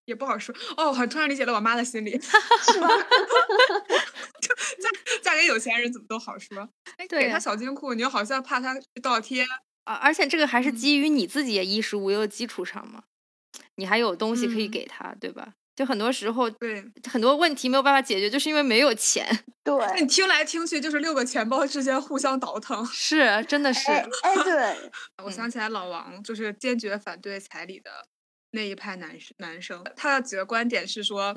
[0.06, 2.88] 也不好说哦，我突然理解了我妈的心理，是吧？
[4.40, 4.90] 嫁
[5.22, 6.68] 嫁给有钱人怎么都好说，
[6.98, 9.46] 哎，给他小金库，你又好像怕他倒贴
[9.84, 13.04] 啊，而且这个还是基于你自己也衣食无忧的基础上嘛，
[13.76, 15.54] 你还有东西可以给他，对吧？
[15.76, 19.26] 就很多时候，对很多问题没有办法解决，就是因为没有钱。
[19.64, 23.90] 对，你听来听去就是六个钱包之间互相倒腾，是，真的是。
[23.90, 24.90] 哎，对，
[25.24, 27.90] 我想起来老王就是坚决反对彩礼的。
[28.50, 31.34] 那一派男生男生，他的几个观点是说，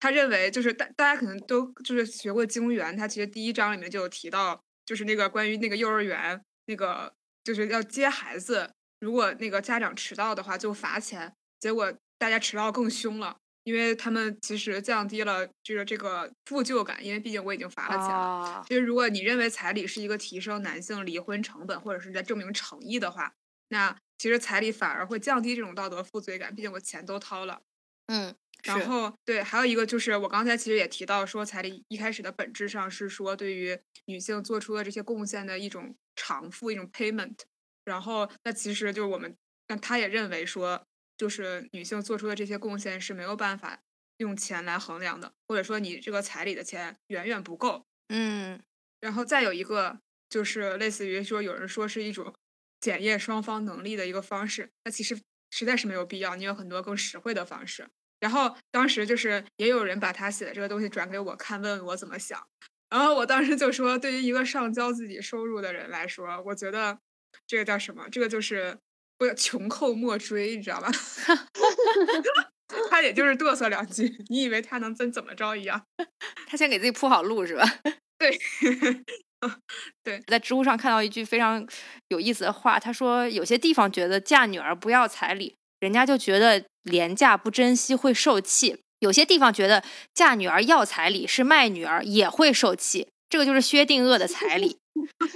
[0.00, 7.12] 他认为就是大大家可能都就是学过经元，他其实第一章里面就有提到，就是那个关于那个幼儿园那个
[7.44, 8.68] 就是要接孩子，
[8.98, 13.36] 如果那个家长迟到的话就罚钱，结果大家迟到更凶了，
[13.66, 18.64] 因为他们其实降低了就是这个负疚感，因为毕竟我已经罚了钱了。
[18.66, 23.34] 其实如果你认为彩礼是一个提升男性离婚成本或者是在证明诚意的话，
[23.68, 23.94] 那。
[24.18, 27.60] 其实彩礼反而会降低这种道德负罪感，毕竟我钱都掏了。
[28.06, 37.40] 嗯，然后对，还有一个就是我刚才其实也提到说，彩礼一开始的本质上是说对于女性做出的这些贡献的一种偿付，一种 payment。
[37.84, 39.36] 然后那其实就是我们，
[39.68, 40.82] 那他也认为说，
[41.16, 43.80] 就是女性做出的这些贡献是没有办法
[44.18, 47.84] 用钱来衡量的，或者说你这个彩礼的钱远远不够。
[48.08, 48.60] 嗯，
[49.00, 49.98] 然后再有一个
[50.28, 52.34] 就是类似于说，有人说是一种。
[52.78, 55.18] 检验双方能力的一个方式，那其实
[55.50, 56.36] 实在是没有必要。
[56.36, 57.88] 你有很多更实惠的方式。
[58.20, 62.46] 然后当时就是也有人把他写的这个东西转给我看，问我怎么想。
[62.90, 66.96] 然后我当时就说，对于一个上交自己收入的人来说，我觉得
[67.46, 68.06] 这个叫什么？
[68.10, 68.78] 这个就是
[69.18, 70.90] 不穷寇莫追，你知道吧？
[72.90, 75.82] 他也就是嘚瑟两句，你以为他能真怎么着一样？
[76.46, 77.64] 他先给自己铺好路是吧？
[78.18, 78.38] 对。
[80.02, 81.64] 对，在知乎上看到一句非常
[82.08, 94.78] 有意思的话，他说有些地方觉得嫁女儿不要彩礼，人家就觉得廉价不珍惜会受气；有些地方觉得嫁女儿要彩礼是卖女儿也会受气，这个就是薛定谔的彩礼。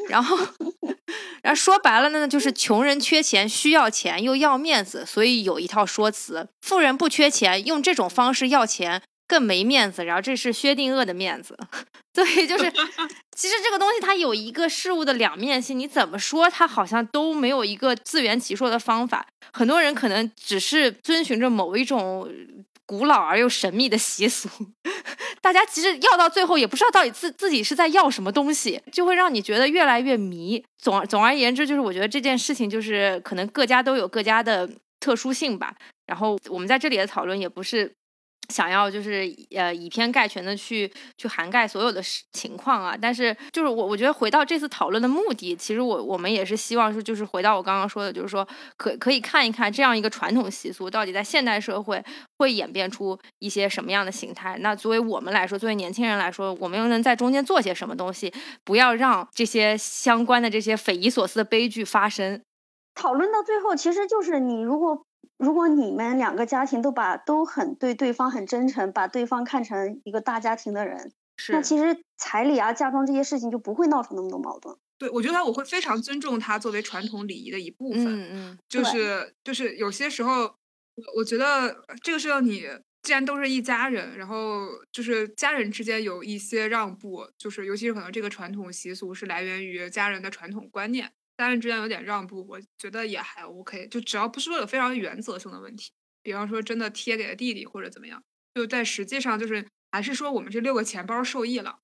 [0.08, 0.36] 然后，
[1.42, 9.02] 然后说白了呢，就是穷人缺钱需要钱又要面子，所以有一套说辞；富人不缺钱，用这种方式要钱。
[9.26, 11.56] 更没面子，然后这是薛定谔的面子，
[12.12, 12.68] 所以就是，
[13.36, 19.24] 其实这个东西它有一个事物的两面性，你怎么说它好像都没有一个自圆其说的方法。
[19.52, 22.28] 很多人可能只是遵循着某一种
[22.90, 24.48] 古老而又神秘的习俗，
[25.40, 30.60] 大家其实要到最后也不知道到底自自己是在要什么东西，就会让你觉得越来越迷。
[30.76, 34.68] 总总而言之，就是我觉得这件事情就是可能各家都有各家的
[34.98, 35.72] 特殊性吧。
[36.06, 37.94] 然后我们在这里的讨论也不是。
[38.50, 48.46] 想要就是呃以偏概全的去去涵盖所有的情况啊，但是就是我我觉得回到这次讨论的目的，其实我我们也是希望说就是回到我刚刚说的，就是说
[48.76, 52.04] 可可以看一看这样一个传统习俗到底在现代社会
[52.38, 54.58] 会演变出一些什么样的形态。
[54.58, 58.32] 那作为我们来说，作为年轻人来说，我们又能在中间做些什么东西，
[58.64, 62.42] 不要让这些相关的这些匪夷所思的悲剧发生。
[62.94, 65.06] 讨论到最后，其实就是你如果。
[65.40, 71.12] 如果你们两个家庭都把都很对对方很真诚，把对方看成一个大家庭的人，
[71.48, 74.76] 那其实彩礼啊、嫁妆这些事情就不会闹出那么多矛盾。
[74.98, 78.04] 对我觉得我会非常尊重它作为传统礼仪的一部分。
[78.06, 82.66] 嗯嗯就是就是有些时候，我我觉得这个是要你
[83.02, 91.10] 既然都是一家人，然后就是家人之间有一些让步，就是尤其是可能这个传统习俗是来源于家人的传统观念，
[91.40, 95.90] 家人之间有点让步，我觉得也还 OK，就只要不是为了非常原则性的问题，
[96.22, 98.22] 比方说真的贴给了弟弟或者怎么样，
[98.54, 101.78] 就在实际上就是还是说我们这六个钱包受益了，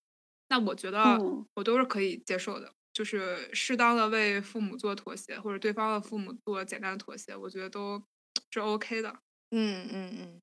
[0.49, 2.73] 那我觉得嗯我都是可以接受的。
[2.93, 8.03] 就是适当的为父母做妥协，或者对方的父母做简单的妥协，我觉得都
[8.51, 9.15] 是 OK 的。
[9.51, 10.41] 嗯嗯嗯，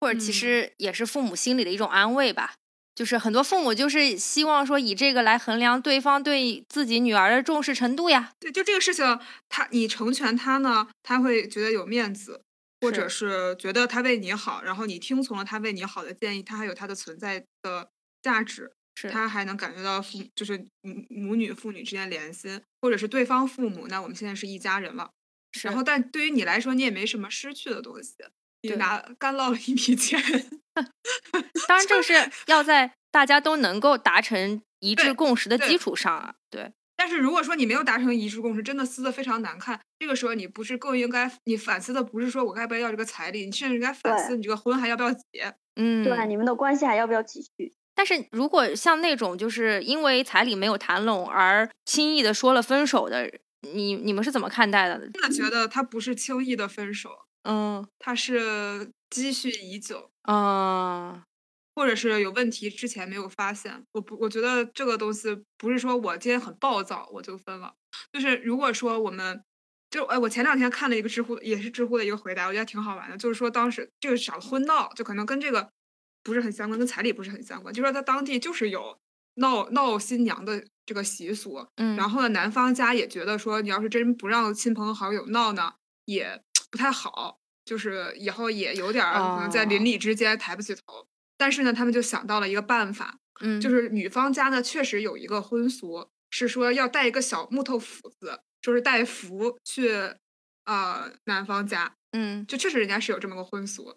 [0.00, 2.54] 或者其嗯实也是父母心里的一种安慰吧。
[2.94, 8.32] 就是很多父母就是希望说以这个来衡量对方对自己女儿的重视程度呀。
[8.38, 9.18] 对，就这个事情，
[9.48, 12.42] 他你成全他呢，他会觉得有面子，
[12.80, 17.90] 或者是觉得他为你好，然后你听从了他为你好的建议，他还有他的存在的
[18.22, 25.10] 价值，是他还能感觉到父就是母母女父女之间连心，或者是对方父母，那我们现在是一家人了。
[25.52, 28.12] 是然后，但对于你来说，你也没什么失去的东西，
[28.62, 30.20] 你对拿干捞了一笔钱。
[31.68, 32.12] 当然这个是
[32.46, 36.34] 要在大家都能够达成一致共识的基础上啊。
[36.50, 45.54] 对，但是如果说你没有达成一致共识，真的撕的非常难看，这个时候你不是更应该你反思的不是说我该不该要这个彩礼，你甚至应该反思你这个婚还要不要结。
[45.76, 47.74] 嗯，对，你们的关系还要不要继续？
[47.96, 53.30] 但是如果像那种就是因为彩礼没有谈拢而轻易的说了分手的，
[53.72, 54.98] 你你们是怎么看待的？
[54.98, 57.10] 真的觉得他不是轻易的分手，
[57.44, 61.22] 嗯他是积蓄已久，啊，
[61.76, 63.84] 或者是有问题之前没有发现。
[63.92, 67.72] 我不，我觉得这个东西不是说我今天很暴躁我就分了，
[68.12, 69.44] 就是如果说我们。
[69.90, 73.16] 就哎，我前两天看了一个知乎，也是知乎的一个回答，我觉得挺好玩的。
[73.16, 75.70] 就是说当时这个小婚闹，就可能跟这个
[76.24, 77.72] 不是很相关，跟彩礼不是很相关。
[77.72, 78.98] 就说他当地就是有
[79.34, 85.74] 闹闹新娘的这个习俗，嗯，然后呢，男方家也觉得说，你要是真不让亲朋好友闹呢，
[86.06, 86.42] 也
[86.72, 89.84] 不太好，就是以后也有点儿可能在邻哦。
[89.84, 91.06] 里之间抬不起头。
[91.36, 93.60] 但是呢，他们就想到了一个办法，嗯。
[93.60, 99.90] 就是女方家呢确实有一个婚俗，是说要带一个小木头斧子，就是带符去
[100.64, 102.46] 呃男方家，嗯。
[102.46, 103.96] 就确实人家是有这么个婚俗，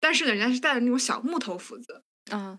[0.00, 2.58] 但是呢，人家是带着那种小木头斧子，啊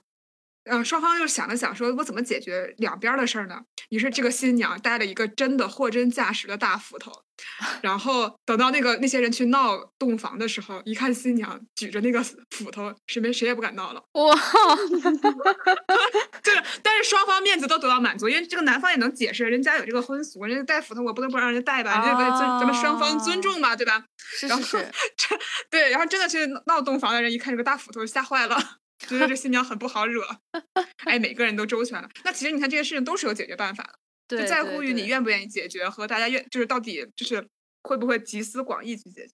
[0.69, 3.61] 嗯，双方就想了想，说我怎么解决两边儿的事儿呢？
[3.89, 7.11] 于是这个新娘带了一个真的货真价实的大斧头，
[7.81, 14.03] 然后等到那个那些人去闹洞房的时候，一看新娘举着那个斧头，谁没谁也不敢闹了。
[14.13, 14.35] 哇，
[16.43, 24.03] 就是，但是双方面子都得到满足，因为这个男方也能解释，人家有这个婚俗，人家带斧头我不能不让人家带吧，人家为了尊咱们双方尊重嘛，对吧？
[24.47, 25.39] 然后是是是，这
[25.69, 28.57] 对，然后真的去闹洞房的人一看这个大斧头，吓坏了。
[28.99, 30.23] 觉得这新娘很不好惹，
[31.05, 32.09] 哎，每个人都周全了。
[32.23, 37.47] 那其实你看这些事情都是有解决办法的，对，就在乎于你愿不愿意解决和大家愿，就是到底就是
[37.83, 39.33] 会不会集思广益去解决。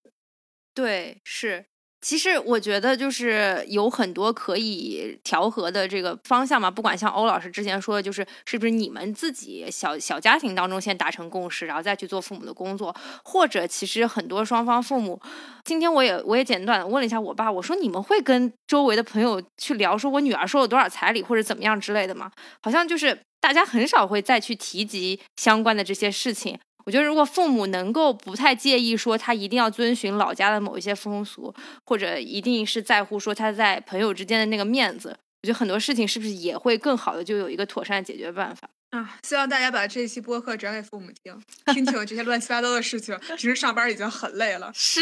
[0.74, 1.66] 对，是。
[2.04, 12.94] 其实我觉得就是有很多可以调和的这个方向嘛，不管像欧老师之前说的，就是是不是你们自己小小家庭当中先达成共识，然后再去做父母的工作，
[13.24, 15.18] 或者其实很多双方父母，
[15.64, 22.30] 今天我也我也简短的问了一下我爸，我说你们会跟周围的朋友去聊，说我女儿收了多少彩礼或者怎么样之类的吗？
[22.62, 26.60] 好像就是大家很少会再去提及相关的这些事情。
[26.86, 31.54] 我觉得，如果父母能够不太介意说他一定要遵循老家的某一些风俗，
[31.86, 35.10] 或者一定是在乎说他在朋友之间的那个面子，
[35.42, 38.70] 我觉得很多事情是不是也会更好的就有一个妥善的解决办法？
[38.92, 41.42] 啊，希望大家把这一期播客转给父母听，
[41.74, 43.18] 听听这些乱七八糟的事情。
[43.20, 45.02] 平时上班已经很累了，是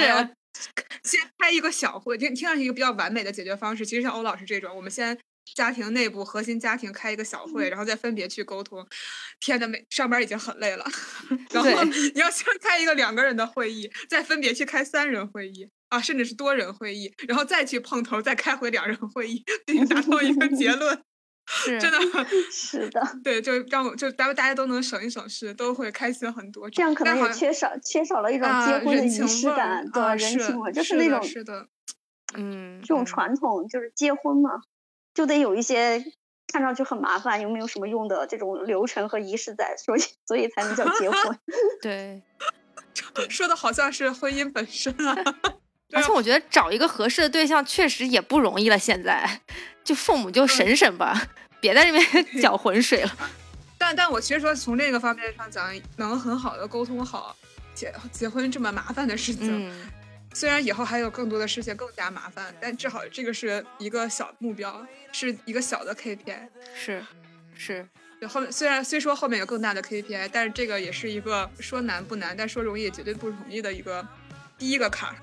[1.03, 3.86] 先开一个小会，听听上去一个比较完美的解决方式。
[3.86, 5.17] 其实像欧老师这种，我们先
[5.56, 8.86] 家庭内部核心家庭开一个小会，然后再分别去沟通。
[9.39, 10.86] 天呐，每上班已经很累了，
[11.52, 21.04] 然后你要先开一个两个人的会议，再分别去开三人会议啊，甚至是多人会议，然后再去碰头，再开回两人会议，并且达到一个结 论。
[21.54, 21.97] 是真的，
[22.54, 26.70] 是的，对，就让我就咱们大家都能省一省事，都会开心很多。
[26.70, 31.68] 这样可能缺少缺少了一种啊结婚的仪式感，对啊，人是情味，就是的那种是的，
[32.36, 34.52] 嗯，这种嗯传统，就是结婚嘛，
[35.14, 36.03] 就得有一些
[36.51, 41.39] 看上去很麻烦又没有什么用的这种流程和仪式在，所以所以才能叫结婚。
[41.82, 42.22] 对，
[43.30, 45.16] 说的好像是婚姻本身啊。
[45.93, 48.80] 而且我觉得找一个合适的对象确实也不容易了。
[48.80, 49.41] 现在，
[49.84, 51.22] 就父母就省省吧，
[51.59, 53.12] 别在这边搅浑水了。
[53.78, 57.36] 但但我其实说从这个方面上讲，能很好的沟通好
[57.74, 59.91] 结结婚这么麻烦的事情，嗯，
[60.34, 66.47] 虽然以后还有更多的事情更加麻烦，但至少这个是一个小目标，是一个小的 KPI。
[66.73, 67.03] 是，
[67.55, 67.88] 是。
[68.29, 74.07] 后面虽然虽说后面有更大的 KPI，但是这个也是一个说难不难，但说容易也绝对不容易的一个
[74.57, 75.15] 第一个坎。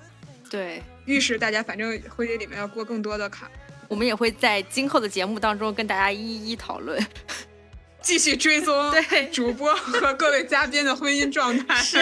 [0.50, 3.50] 对，预示大家反正婚姻里面要过更多的坎。
[3.86, 7.00] 我们也会在今后的节目当中跟大家一一讨论。
[8.08, 11.98] 继续追踪 对主播和各位嘉宾的婚姻状态， 是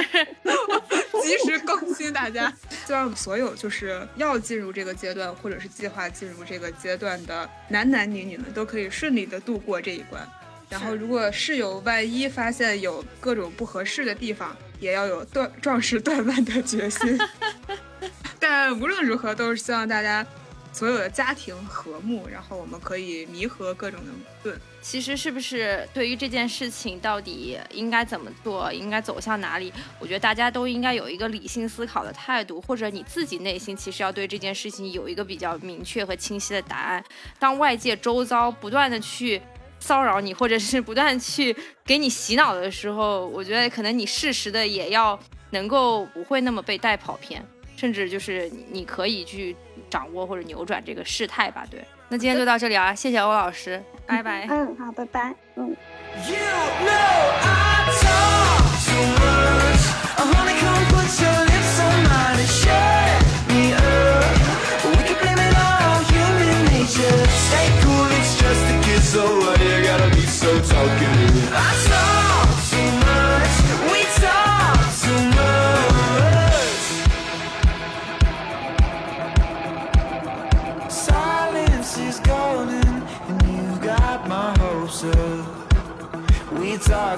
[1.21, 2.53] 及时更新大家。
[2.87, 10.25] 希望所有就是要进入这个阶段，或者是计划进入这个阶段的男男女女们，都可以顺利的度过这一关。
[10.69, 17.19] 然后，如果室友万一发现有各种不合适的地方，也要有断壮士断腕的决心。
[18.39, 20.25] 但无论如何，都是希望大家。
[20.77, 24.61] 所有的家庭和睦，然后我们可以弥合各种的矛盾。
[24.83, 29.73] 其实是不是对于这件事情到底应该怎么做，应该走向哪里？
[29.99, 37.03] 我觉得大家都应该有一个理性思考的态度，或者你自己内心其实要对这件事情有一个比较明确和清晰的答案。
[37.39, 39.41] 当外界周遭不断的去
[39.81, 41.57] 骚扰你，或者是不断去
[41.87, 45.19] 给你洗脑的时候，我觉得可能你适时的也要
[45.53, 47.43] 能够不会那么被带跑偏。
[47.79, 49.55] 甚至就是你可以去
[49.91, 51.85] 掌握或者扭转这个事态吧，对。
[52.09, 54.47] 那今天就到这里啊， 谢谢欧老师，拜拜。
[54.49, 55.35] 嗯，好，拜拜。
[55.57, 55.77] 嗯。
[56.19, 56.33] We
[69.13, 69.46] talk too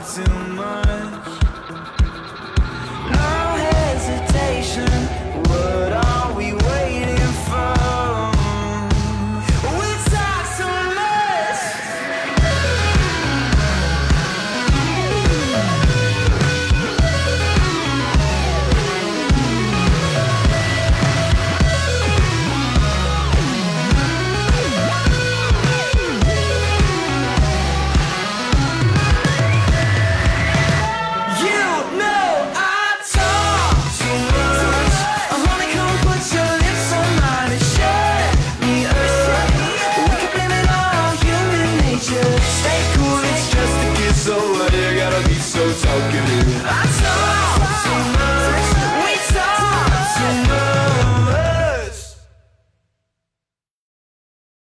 [0.06, 0.57] till